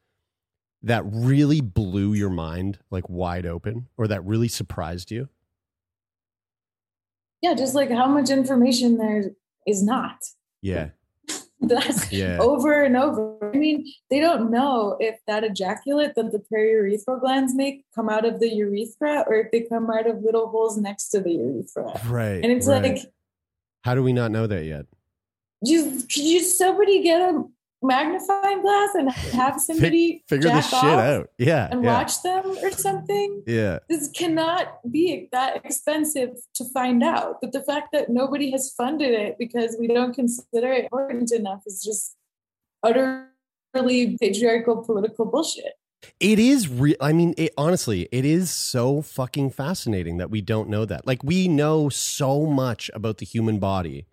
[0.82, 5.28] that really blew your mind like wide open or that really surprised you?
[7.42, 9.30] Yeah, just like how much information there
[9.66, 10.18] is not.
[10.60, 10.90] Yeah.
[11.60, 12.38] That's yeah.
[12.40, 13.50] over and over.
[13.52, 18.24] I mean, they don't know if that ejaculate that the periurethral glands make come out
[18.24, 22.00] of the urethra or if they come out of little holes next to the urethra.
[22.06, 22.42] Right.
[22.42, 22.82] And it's right.
[22.82, 23.12] like,
[23.82, 24.86] how do we not know that yet?
[25.64, 27.44] Just could you somebody get a
[27.82, 31.30] magnifying glass and have somebody figure this shit out.
[31.38, 31.68] Yeah.
[31.70, 31.94] And yeah.
[31.94, 33.42] watch them or something.
[33.46, 33.78] Yeah.
[33.88, 37.36] This cannot be that expensive to find out.
[37.40, 41.62] But the fact that nobody has funded it because we don't consider it important enough
[41.66, 42.16] is just
[42.82, 45.74] utterly patriarchal political bullshit.
[46.20, 46.96] It is real.
[47.00, 51.06] I mean, it, honestly, it is so fucking fascinating that we don't know that.
[51.06, 54.06] Like, we know so much about the human body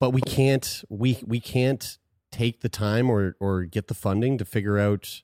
[0.00, 1.98] but we can't we we can't
[2.32, 5.22] take the time or or get the funding to figure out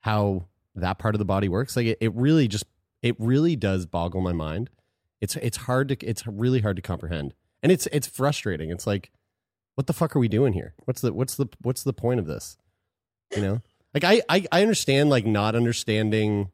[0.00, 1.76] how that part of the body works.
[1.76, 2.64] Like it, it really just
[3.02, 4.70] it really does boggle my mind.
[5.20, 7.34] It's it's hard to it's really hard to comprehend.
[7.62, 8.70] And it's it's frustrating.
[8.70, 9.12] It's like
[9.74, 10.74] what the fuck are we doing here?
[10.84, 12.56] What's the what's the what's the point of this?
[13.36, 13.62] You know?
[13.92, 16.50] Like i i, I understand like not understanding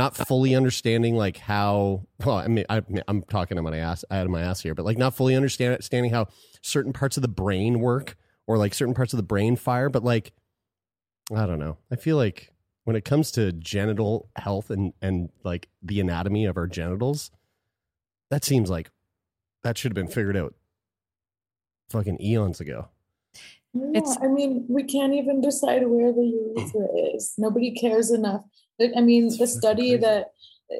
[0.00, 4.02] not fully understanding like how well I mean I, am talking out of my ass
[4.10, 6.28] out of my ass here, but like not fully understand, understanding how
[6.62, 9.90] certain parts of the brain work or like certain parts of the brain fire.
[9.90, 10.32] But like
[11.36, 11.76] I don't know.
[11.92, 12.50] I feel like
[12.84, 17.30] when it comes to genital health and and like the anatomy of our genitals,
[18.30, 18.90] that seems like
[19.64, 20.54] that should have been figured out
[21.90, 22.88] fucking eons ago.
[23.74, 27.34] Yeah, It's- I mean, we can't even decide where the urethra is.
[27.38, 28.42] Nobody cares enough.
[28.80, 30.32] I I mean, the study that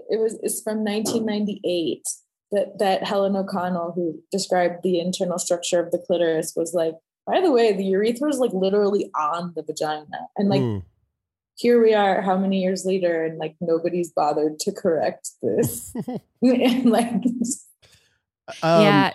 [0.08, 2.02] it was is from 1998
[2.52, 6.94] that that Helen O'Connell, who described the internal structure of the clitoris, was like,
[7.26, 10.82] by the way, the urethra is like literally on the vagina, and like Mm.
[11.56, 15.92] here we are, how many years later, and like nobody's bothered to correct this,
[16.42, 17.12] and like
[18.64, 19.12] Um, yeah.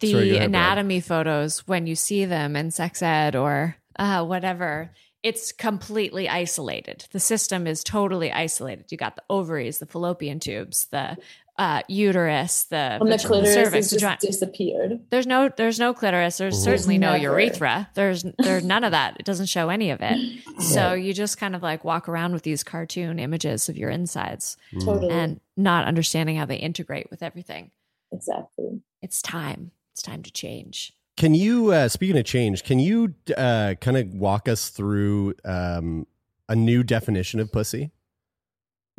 [0.00, 4.24] The sorry, go ahead, anatomy photos, when you see them in sex ed or uh,
[4.24, 4.90] whatever,
[5.22, 7.06] it's completely isolated.
[7.12, 8.92] The system is totally isolated.
[8.92, 11.16] You got the ovaries, the fallopian tubes, the
[11.58, 15.00] uh, uterus, the, and the vag- clitoris cervix, has just disappeared.
[15.08, 16.36] There's no there's no clitoris.
[16.36, 16.64] There's Mhm.
[16.64, 17.88] certainly no urethra.
[17.94, 19.16] There's there's none of that.
[19.18, 20.42] It doesn't show any of it.
[20.58, 24.56] So you just kind of like walk around with these cartoon images of your insides
[24.74, 24.84] Mm.
[24.86, 27.70] Totally, and not understanding how they integrate with everything.
[28.12, 28.80] exactly.
[29.02, 29.70] It's time.
[29.96, 30.92] It's time to change.
[31.16, 36.06] Can you, uh, speaking of change, can you uh, kind of walk us through um,
[36.50, 37.92] a new definition of pussy?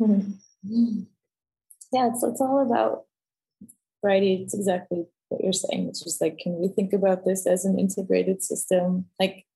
[0.00, 0.08] yeah,
[1.92, 3.04] it's it's all about
[4.02, 4.42] variety.
[4.42, 5.86] It's exactly what you're saying.
[5.86, 9.04] It's just like, can we think about this as an integrated system?
[9.20, 9.46] Like,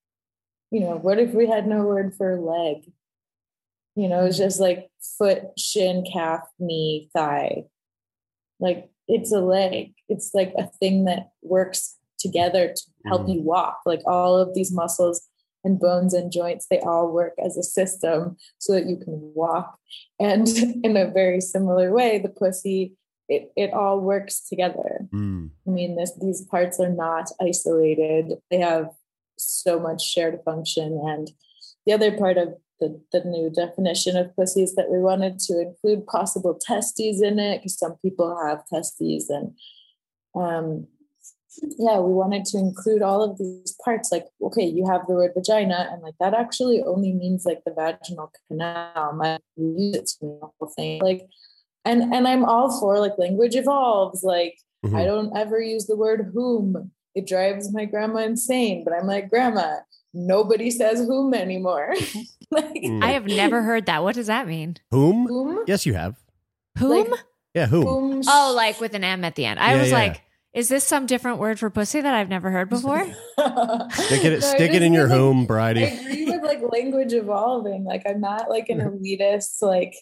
[0.70, 2.88] you know, what if we had no word for leg?
[3.96, 4.88] You know, it's just like
[5.18, 7.64] foot, shin, calf, knee, thigh.
[8.60, 9.94] Like it's a leg.
[10.12, 13.34] It's like a thing that works together to help Mhm.
[13.34, 13.78] you walk.
[13.84, 15.28] Like all of these muscles
[15.64, 19.78] and bones and joints, they all work as a system so that you can walk.
[20.20, 20.46] And
[20.86, 22.96] in a very similar way, the pussy,
[23.28, 25.08] it, it all works together.
[25.12, 25.50] Mm.
[25.66, 28.38] I mean, this, these parts are not isolated.
[28.50, 28.90] They have
[29.38, 31.00] so much shared function.
[31.04, 31.30] And
[31.86, 35.60] the other part of the, the new definition of pussy is that we wanted to
[35.60, 39.30] include possible testes in it because some people have testes.
[39.30, 39.56] And
[40.34, 40.86] um,
[41.78, 44.10] yeah, we wanted to include all of these parts.
[44.10, 47.72] Like, okay, you have the word vagina, and like that actually only means like the
[47.72, 49.12] vaginal canal.
[49.14, 51.02] My use it to mean the whole thing.
[51.02, 51.26] Like,
[51.84, 54.22] and and I'm all for like language evolves.
[54.22, 54.98] Like, Mhm.
[54.98, 56.90] I don't ever use the word whom.
[57.14, 58.84] It drives my grandma insane.
[58.84, 59.80] But I'm like, grandma,
[60.14, 61.92] nobody says whom anymore.
[62.50, 63.04] like, Mm.
[63.04, 64.02] I have never heard that.
[64.02, 64.78] What does that mean?
[64.90, 65.26] Whom?
[65.26, 65.58] whom?
[65.66, 66.16] Yes, you have.
[66.78, 67.10] Whom?
[67.10, 67.20] Like,
[67.54, 67.84] Yeah, whom?
[67.86, 68.22] whom?
[68.26, 69.60] oh, like with an M at the end.
[69.60, 69.98] I Yeah, was yeah.
[69.98, 70.21] like,
[70.54, 73.04] is this some different word for pussy that I've never heard before?
[73.38, 75.70] Stick it, No, stick it in your mean, like, home, I
[76.10, 77.84] agree with like language evolving.
[77.84, 79.94] Like I'm not like an elitist, like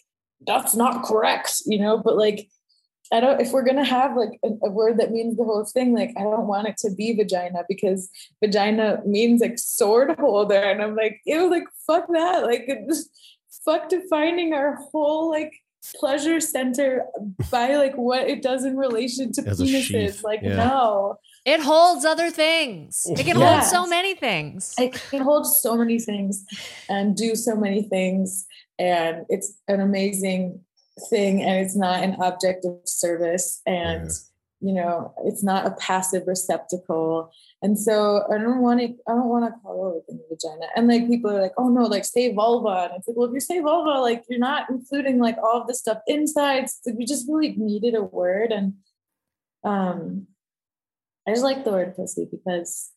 [0.45, 2.49] that's not correct, you know, but like
[3.13, 5.93] I don't if we're gonna have like a, a word that means the whole thing,
[5.93, 8.09] like I don't want it to be vagina because
[8.43, 10.55] vagina means like sword holder.
[10.55, 12.43] And I'm like, ew, like fuck that.
[12.43, 13.09] Like it's-
[13.65, 15.53] fuck defining our whole like
[15.99, 17.05] pleasure center
[17.49, 20.23] by like what it does in relation to As penises.
[20.23, 20.55] Like yeah.
[20.55, 21.15] no.
[21.45, 23.07] It holds other things.
[23.09, 23.71] It can Yes.
[23.71, 24.75] hold so many things.
[24.77, 26.45] it can hold so many things
[26.87, 28.45] and do so many things
[28.77, 30.59] and it's an amazing
[31.09, 34.09] thing and it's not an object of service and
[34.61, 37.31] you know it's not a passive receptacle
[37.61, 41.07] and so i don't want to i don't want to call everything vagina and like
[41.07, 43.59] people are like oh no like say vulva and it's like well if you say
[43.59, 47.55] vulva like you're not including like all of the stuff inside so we just really
[47.57, 48.73] needed a word and
[49.63, 50.27] um
[51.27, 52.91] i just like the word pussy because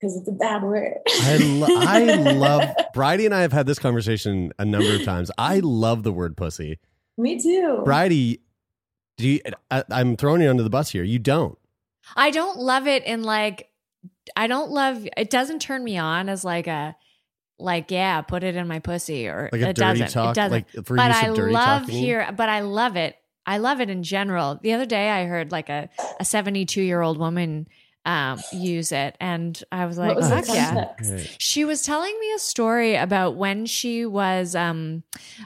[0.00, 0.94] because it's a bad word.
[1.06, 2.02] I, lo- I
[2.32, 5.30] love Bridie and I have had this conversation a number of times.
[5.38, 6.80] I love the word pussy.
[7.16, 7.82] Me too.
[7.84, 8.40] Bridie,
[9.16, 9.40] do you,
[9.70, 11.04] I, I'm throwing you under the bus here.
[11.04, 11.58] You don't.
[12.16, 13.68] I don't love it in like
[14.36, 16.96] I don't love it doesn't turn me on as like a
[17.58, 20.08] like yeah, put it in my pussy or Like a it dirty doesn't.
[20.08, 20.52] talk, it doesn't.
[20.76, 23.16] like for but I love here but I love it.
[23.46, 24.58] I love it in general.
[24.62, 25.88] The other day I heard like a
[26.20, 27.68] a 72-year-old woman
[28.04, 31.36] um use it and I was like, was the "Fuck yeah." Right.
[31.38, 35.04] She was telling me a story about when she was um,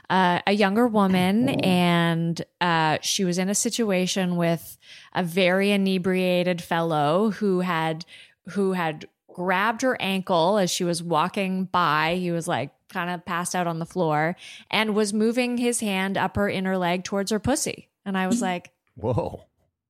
[0.08, 4.78] uh, a younger woman and uh, she was in a situation with
[5.14, 8.04] a very inebriated fellow who had
[8.50, 12.16] who had grabbed her ankle as she was walking by.
[12.18, 14.36] He was like kind of passed out on the floor
[14.70, 17.90] and was moving his hand up her inner leg towards her pussy.
[18.06, 19.44] And I was like, Whoa.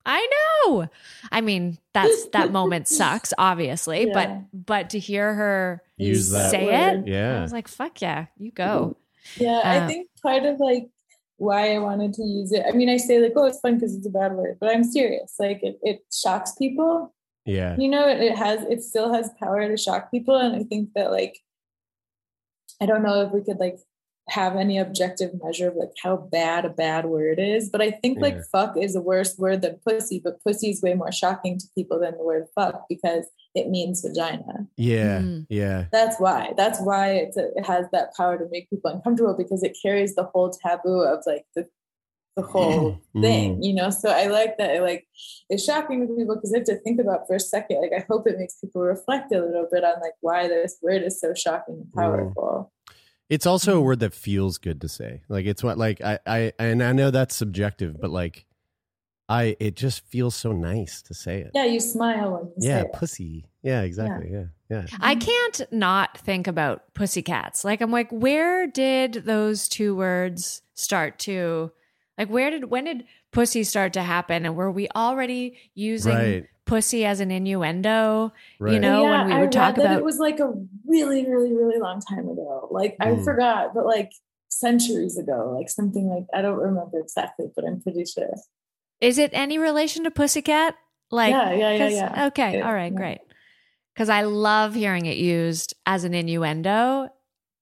[0.06, 0.26] I
[0.66, 0.88] know.
[1.32, 4.12] I mean, that's that moment sucks, obviously, Yeah.
[4.52, 7.00] but but to hear her Use that say word.
[7.06, 7.38] it, Yeah.
[7.38, 8.96] I was like, "Fuck yeah, you go."
[9.38, 10.88] Yeah, Uh, I think part of like
[11.38, 12.64] why I wanted to use it.
[12.66, 14.84] I mean, I say like, oh, it's fun because it's a bad word, but I'm
[14.84, 15.34] serious.
[15.38, 17.12] Like, it, it shocks people.
[17.44, 17.76] Yeah.
[17.76, 20.90] You know, it, it has, it still has power to shock people, and I think
[20.94, 21.36] that like,
[22.80, 23.78] I don't know if we could like
[24.28, 27.68] have any objective measure of like how bad a bad word is.
[27.70, 28.42] But I think like Yeah.
[28.50, 32.00] fuck is a worse word than pussy, but pussy is way more shocking to people
[32.00, 34.66] than the word fuck because it means vagina.
[34.76, 35.20] Yeah.
[35.20, 35.46] Mm.
[35.48, 35.84] Yeah.
[35.92, 36.54] That's why.
[36.56, 40.14] That's why it's a, it has that power to make people uncomfortable because it carries
[40.16, 41.68] the whole taboo of like the
[42.36, 43.22] the whole Mm.
[43.22, 43.88] thing, you know.
[43.88, 44.74] So I like that.
[44.76, 45.06] it Like
[45.48, 47.80] it's shocking to people because they have to think about for a second.
[47.80, 51.02] Like I hope it makes people reflect a little bit on like why this word
[51.02, 52.72] is so shocking and powerful.
[53.28, 53.78] It's also mm.
[53.78, 55.22] a word that feels good to say.
[55.28, 58.46] Like it's what like I I and I know that's subjective, but like
[59.28, 61.50] I it just feels so nice to say it.
[61.54, 62.92] Yeah, you smile when you Yeah, say it.
[62.92, 63.46] pussy.
[63.62, 64.30] Yeah, exactly.
[64.30, 64.44] Yeah.
[64.70, 64.86] Yeah.
[65.00, 67.64] I can't not think about pussycats.
[67.64, 71.72] Like I'm like, where did those two words start to
[72.16, 74.46] like where did when did pussy start to happen?
[74.46, 76.46] And were we already using Right.
[76.66, 78.32] Pussy as an innuendo?
[78.60, 80.52] You know, Yeah, when we I would read talk that about it was like a
[80.86, 82.68] really, really, really long time ago.
[82.70, 83.24] Like I Mm.
[83.24, 84.12] forgot, but like
[84.48, 88.30] centuries ago, like something like I don't remember exactly, but I'm pretty sure.
[89.00, 90.74] is it any relation to pussycat?
[91.10, 92.26] Like Yeah, yeah, yeah, 'cause- yeah.
[92.28, 92.96] Okay, It- all right, yeah.
[92.98, 93.18] great.
[93.94, 97.08] Because I love hearing it used as an innuendo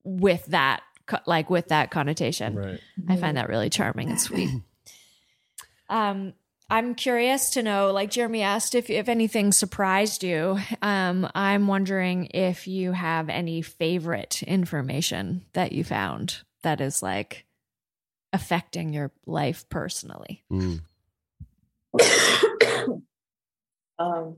[0.05, 0.83] with that
[1.27, 2.55] like with that connotation.
[2.57, 2.81] Right.
[3.09, 4.49] I find that really charming and sweet.
[5.91, 6.33] um,
[6.71, 10.59] I'm curious to know, like Jeremy asked, if if anything surprised you.
[10.81, 17.45] Um, I'm wondering if you have any favorite information that you found that is like
[18.33, 20.43] affecting your life personally.
[20.51, 20.81] Mm.
[23.99, 24.37] um,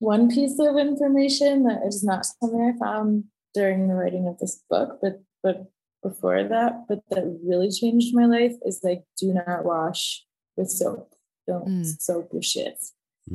[0.00, 3.24] one piece of information that is not something I found
[3.54, 5.70] during the writing of this book, but but
[6.02, 10.24] before that, but that really changed my life is like do not wash
[10.62, 11.12] with soap.
[11.46, 12.00] Don't Mm.
[12.00, 12.78] soap your shit.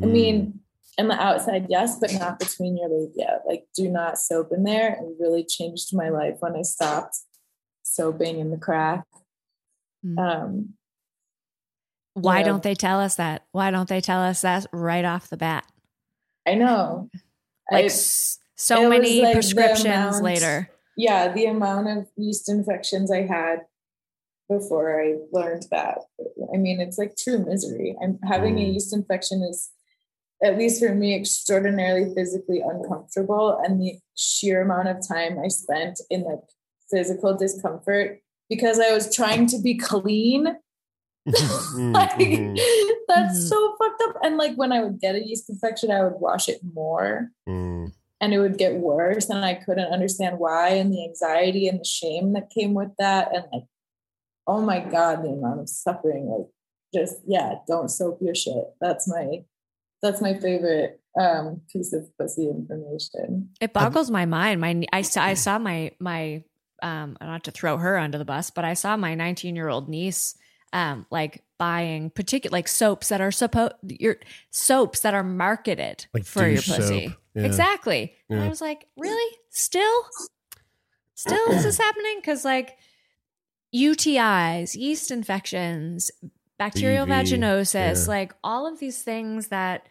[0.01, 0.61] I mean,
[0.97, 3.41] on the outside, yes, but not between your labia.
[3.45, 4.93] Like, do not soap in there.
[4.93, 7.17] It really changed my life when I stopped
[7.83, 9.05] soaping in the crack.
[10.05, 10.17] Mm.
[10.19, 10.73] Um,
[12.13, 12.45] Why Yeah.
[12.45, 13.43] don't they tell us that?
[13.51, 15.65] Why don't they tell us that right off the bat?
[16.47, 17.09] I know.
[17.71, 20.69] Like I- s- so many like prescriptions amount- later.
[20.95, 23.67] Yeah, the amount of yeast infections I had
[24.49, 25.99] before I learned that.
[26.53, 27.95] I mean, it's like true misery.
[28.01, 28.73] I'm having a Mm.
[28.73, 29.69] yeast infection is
[30.43, 35.99] at least for me extraordinarily physically uncomfortable and the sheer amount of time I spent
[36.11, 36.39] in like
[36.91, 38.19] physical discomfort
[38.49, 40.47] because I was trying to be clean
[41.27, 42.57] Mm, like mhm,
[43.09, 43.49] that's Mhm.
[43.49, 44.15] so fucked up.
[44.23, 47.91] And like when I would get a yeast infection, I would wash it more mm.
[48.21, 49.29] and it would get worse.
[49.29, 53.35] And I couldn't understand why and the anxiety and the shame that came with that.
[53.35, 53.63] And like,
[54.47, 56.27] oh my God, the amount of suffering.
[56.27, 56.47] Like
[56.93, 58.63] just yeah, don't soap your shit.
[58.79, 59.43] That's my
[60.01, 63.49] that's my favorite um piece of pussy information.
[63.59, 64.61] It boggles my mind.
[64.61, 66.43] My I saw I saw my my
[66.81, 69.89] um not to throw her under the bus, but I saw my 19 year old
[69.89, 70.35] niece
[70.73, 74.17] um like buying particular like soaps that are supposed your
[74.51, 77.15] soaps that are marketed Like for your pussy.
[77.33, 77.43] Yeah.
[77.43, 78.15] Exactly.
[78.29, 79.37] And I was like, really?
[79.49, 80.03] Still?
[81.13, 82.17] Still is this happening?
[82.17, 82.77] Because like
[83.75, 86.11] UTIs, yeast infections,
[86.57, 88.09] bacterial BV, vaginosis, yeah.
[88.09, 89.87] like all of these things that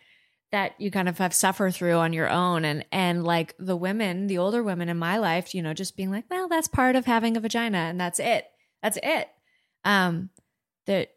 [0.53, 4.29] that you kind of have suffer through on your own and and like the women
[4.29, 7.05] the older women in my life you know just being like well that's part of
[7.05, 8.47] having a vagina and that's it
[8.81, 9.29] that's it
[9.85, 10.31] um
[10.87, 11.11] that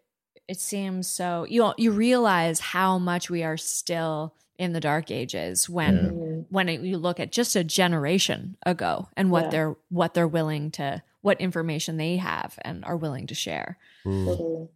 [0.47, 5.69] it seems so you you realize how much we are still in the dark ages
[5.69, 6.45] when Mhm.
[6.49, 9.49] when it, you look at just a generation ago and what Yeah.
[9.51, 14.25] they're what they're willing to what information they have and are willing to share Mm.
[14.25, 14.67] Totally.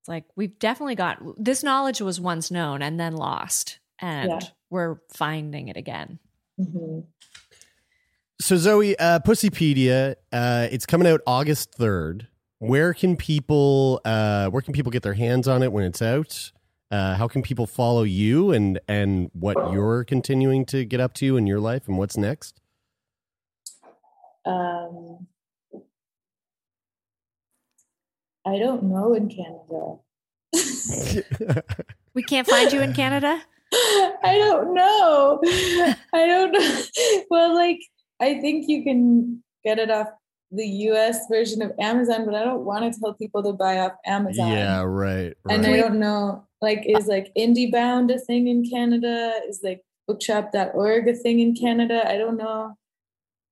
[0.00, 4.40] it's like we've definitely got this knowledge was once known and then lost and Yeah.
[4.70, 6.18] we're finding it again
[6.60, 7.04] Mhm.
[8.40, 12.28] So Zoe, uh, Pussypedia, uh, it's coming out August third.
[12.60, 16.52] Where can people uh, where can people get their hands on it when it's out?
[16.90, 21.36] Uh, how can people follow you and and what you're continuing to get up to
[21.36, 22.60] in your life and what's next?
[24.44, 25.26] Um,
[28.48, 29.98] I don't know in Canada.
[32.14, 33.42] we can't find you in canada
[33.74, 35.40] I don't know.
[36.14, 36.82] I don't know.
[37.30, 37.80] Well, like
[38.18, 40.08] I think you can get it off
[40.50, 43.92] the US version of Amazon, but I don't want to tell people to buy off
[44.06, 44.52] Amazon.
[44.52, 45.34] yeah, right.
[45.50, 45.66] And.
[45.66, 49.38] I don't know, like, is like IndieBound a thing in Canada?
[49.46, 52.08] Is like bookshop.org a thing in Canada?
[52.08, 52.74] I don't know.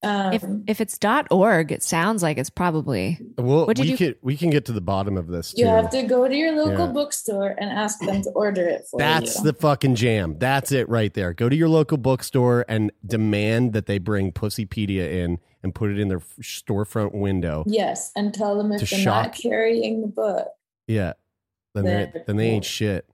[0.06, 0.98] Um, if if it's
[1.30, 3.18] .org, it sounds like it's probably.
[3.36, 5.62] Well, What did we you- can we can get to the bottom of this too.
[5.62, 6.92] you have to go to your local Yeah.
[6.92, 9.44] bookstore and ask them to order it for That's you.
[9.44, 10.36] the fucking jam.
[10.38, 11.32] That's it right there.
[11.34, 15.98] Go to your local bookstore and demand that they bring Pussypedia in and put it
[15.98, 17.64] in their storefront window.
[17.66, 20.46] yes, and tell them if they're not carrying the book.
[20.86, 21.14] Yeah.
[21.74, 23.04] Then they They're then they ain't shit.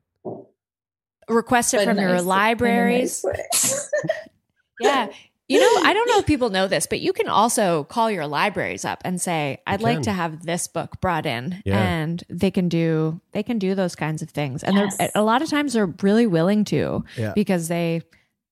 [1.28, 3.24] Request it but from your nice- in a libraries.
[3.24, 3.90] nice.
[4.80, 5.10] Yeah.
[5.52, 8.26] You know, I don't know if people know this, but you can also call your
[8.26, 10.02] libraries up and say, "I'd like can.
[10.04, 11.78] to have this book brought in," Yeah.
[11.80, 14.62] and they can do they can do those kinds of things.
[14.64, 14.96] And Yes.
[14.96, 17.32] they're a lot of times they're really willing to Yeah.
[17.34, 18.02] because they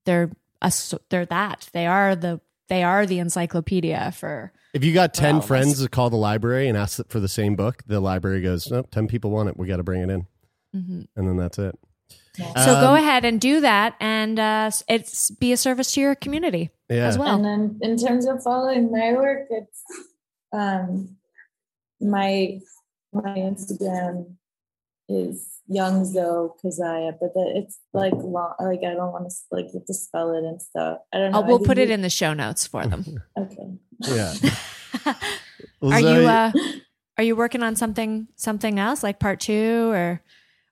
[0.07, 0.31] they're
[0.63, 0.73] a,
[1.09, 5.41] they're that they are the they are the encyclopedia for If you got 10 all
[5.41, 8.89] friends to call the library and ask for the same book, the library goes, nope,
[8.93, 9.57] 10 people want it.
[9.57, 10.27] We got to bring it in.
[10.77, 11.07] Mhm.
[11.17, 11.77] And then that's it.
[12.37, 12.45] So
[12.81, 16.71] go Um, ahead and do that, and uh, it's be a service to your community
[16.91, 17.07] Yeah.
[17.07, 17.35] as well.
[17.37, 19.83] And then in terms of following my work, it's
[20.53, 21.17] um
[22.01, 22.59] my
[23.13, 24.37] my Instagram
[25.09, 29.67] is young Zoe Kazaya, but the, it's like long like I don't want to like
[29.73, 30.99] you have to spell it and stuff.
[31.13, 31.39] I don't know.
[31.39, 33.05] Oh, we'll think put it you- in the show notes for them.
[33.39, 33.69] Okay.
[34.01, 34.35] Yeah.
[35.81, 36.53] Well, are Zoe- you uh,
[37.19, 40.23] are you working on something something else like part two or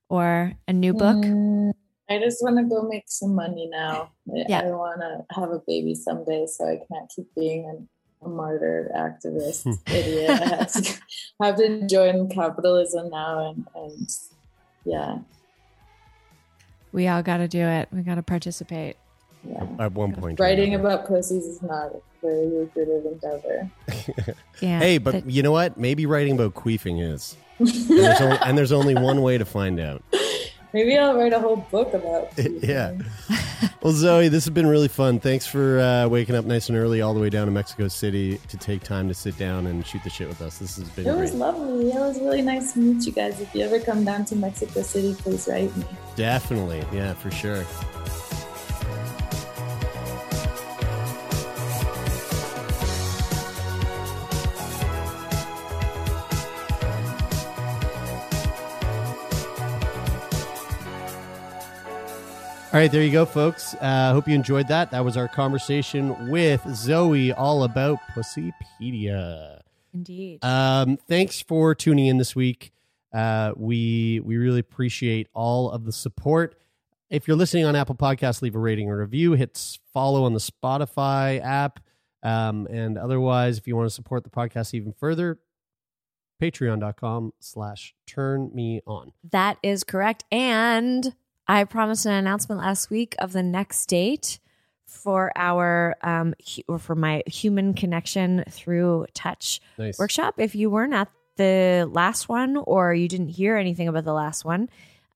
[0.09, 1.17] or a new book?
[1.17, 1.73] Mm,
[2.11, 4.11] I just want to go make some money now.
[4.31, 4.61] I- Yeah.
[4.63, 7.89] I want to have a baby someday, so I can't keep being an,
[8.23, 9.73] a martyred activist hmm.
[9.95, 10.31] idiot.
[10.31, 11.01] I have to
[11.43, 14.09] have to join capitalism now, and and
[14.85, 15.19] yeah,
[16.93, 17.89] We all got to do it.
[17.93, 18.97] We got to participate.
[19.45, 19.67] yeah.
[19.79, 20.41] At one point.
[20.41, 23.71] Writing about pussies is not a very lucrative endeavor.
[24.61, 24.81] Yeah.
[24.81, 25.77] Hey, but that- you know what?
[25.79, 27.37] Maybe writing about queefing is.
[27.61, 30.03] And there's, only, and there's only one way to find out.
[30.73, 32.33] Maybe I'll write a whole book about.
[32.39, 32.95] yeah.
[33.81, 35.21] Well, Zoe, this has been really fun.
[35.21, 38.39] Thanks for uh, waking up nice and early all the way down to Mexico City
[38.49, 40.59] to take time to sit down and shoot the shit with us.
[40.59, 41.91] This has been It was lovely.
[41.91, 43.41] It was really nice to meet you guys.
[43.41, 45.85] If you ever come down to Mexico City, please write me.
[46.17, 46.85] Definitely.
[46.93, 47.65] Yeah, for sure.
[62.71, 63.75] All right, there you go, folks.
[63.81, 64.91] Uh, hope you enjoyed that.
[64.91, 69.61] That was our conversation with Zoe all about Pussypedia.
[69.95, 70.45] Indeed.
[70.45, 72.73] Um, thanks for tuning in this week.
[73.11, 76.59] Uh, we we really appreciate all of the support.
[77.09, 79.33] If you're listening on Apple Podcasts, leave a rating or review.
[79.33, 81.81] Hit follow on the Spotify app.
[82.23, 85.39] Um, and otherwise, if you want to support the podcast even further,
[86.43, 89.13] patreon.com slash turn me on.
[89.31, 90.25] That is correct.
[90.31, 91.15] And
[91.49, 94.39] I promised an announcement last week of the next date
[94.85, 99.99] for our um hu- or for my human connection through touch Nice.
[99.99, 100.35] workshop.
[100.39, 104.45] If you weren't at the last one or you didn't hear anything about the last
[104.45, 104.69] one,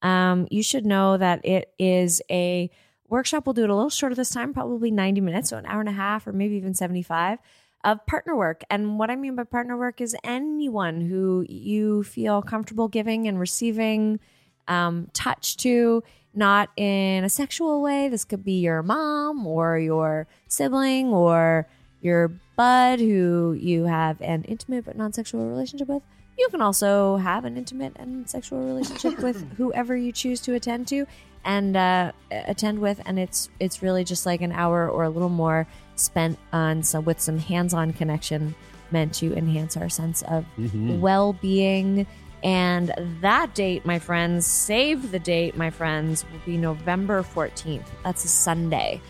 [0.03, 2.71] um, you should know that it is a
[3.09, 3.45] workshop.
[3.47, 5.89] We'll do it a little shorter this time, probably 90 minutes, so an hour and
[5.89, 7.39] a half or maybe even 75
[7.85, 8.63] of partner work.
[8.71, 13.39] And what I mean by partner work is anyone who you feel comfortable giving and
[13.41, 14.21] receiving
[14.69, 16.03] um, touch to,
[16.35, 18.09] not in a sexual way.
[18.09, 21.67] This could be your mom or your sibling or
[22.01, 26.03] your bud who you have an intimate but non sexual relationship with.
[26.39, 30.89] You can also have an intimate and sexual relationship with whoever you choose to attend
[30.89, 31.07] to
[31.45, 35.29] and uh, attend with, and it's it's really just like an hour or a little
[35.29, 38.55] more spent on some with some hands-on connection
[38.91, 41.01] meant to enhance our sense of Mhm.
[41.01, 42.07] well-being.
[42.43, 47.87] And that date, my friends, save the date, my friends, will be November 14th.
[48.03, 49.01] That's a Sunday.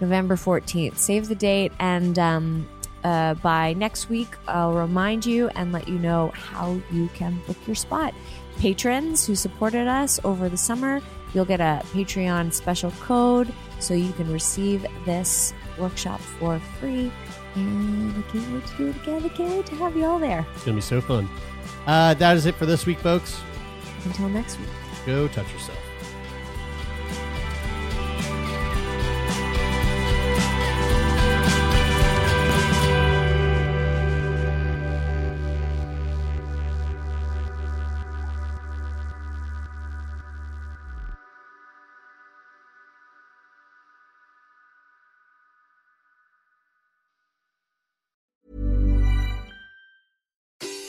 [0.00, 0.96] November 14th.
[0.96, 1.72] Save the date.
[1.78, 2.68] And um,
[3.04, 7.56] uh, by next week, I'll remind you and let you know how you can book
[7.66, 8.14] your spot.
[8.58, 11.00] Patrons who supported us over the summer,
[11.34, 17.12] you'll get a Patreon special code so you can receive this workshop for free.
[17.54, 19.24] And I can't wait to do it again.
[19.24, 20.46] I can't wait to have you all there.
[20.54, 21.28] It's going to be so fun.
[21.88, 23.40] Uh, that is it for this week, folks.
[24.04, 24.68] Until next week.
[25.06, 25.87] Go touch yourself.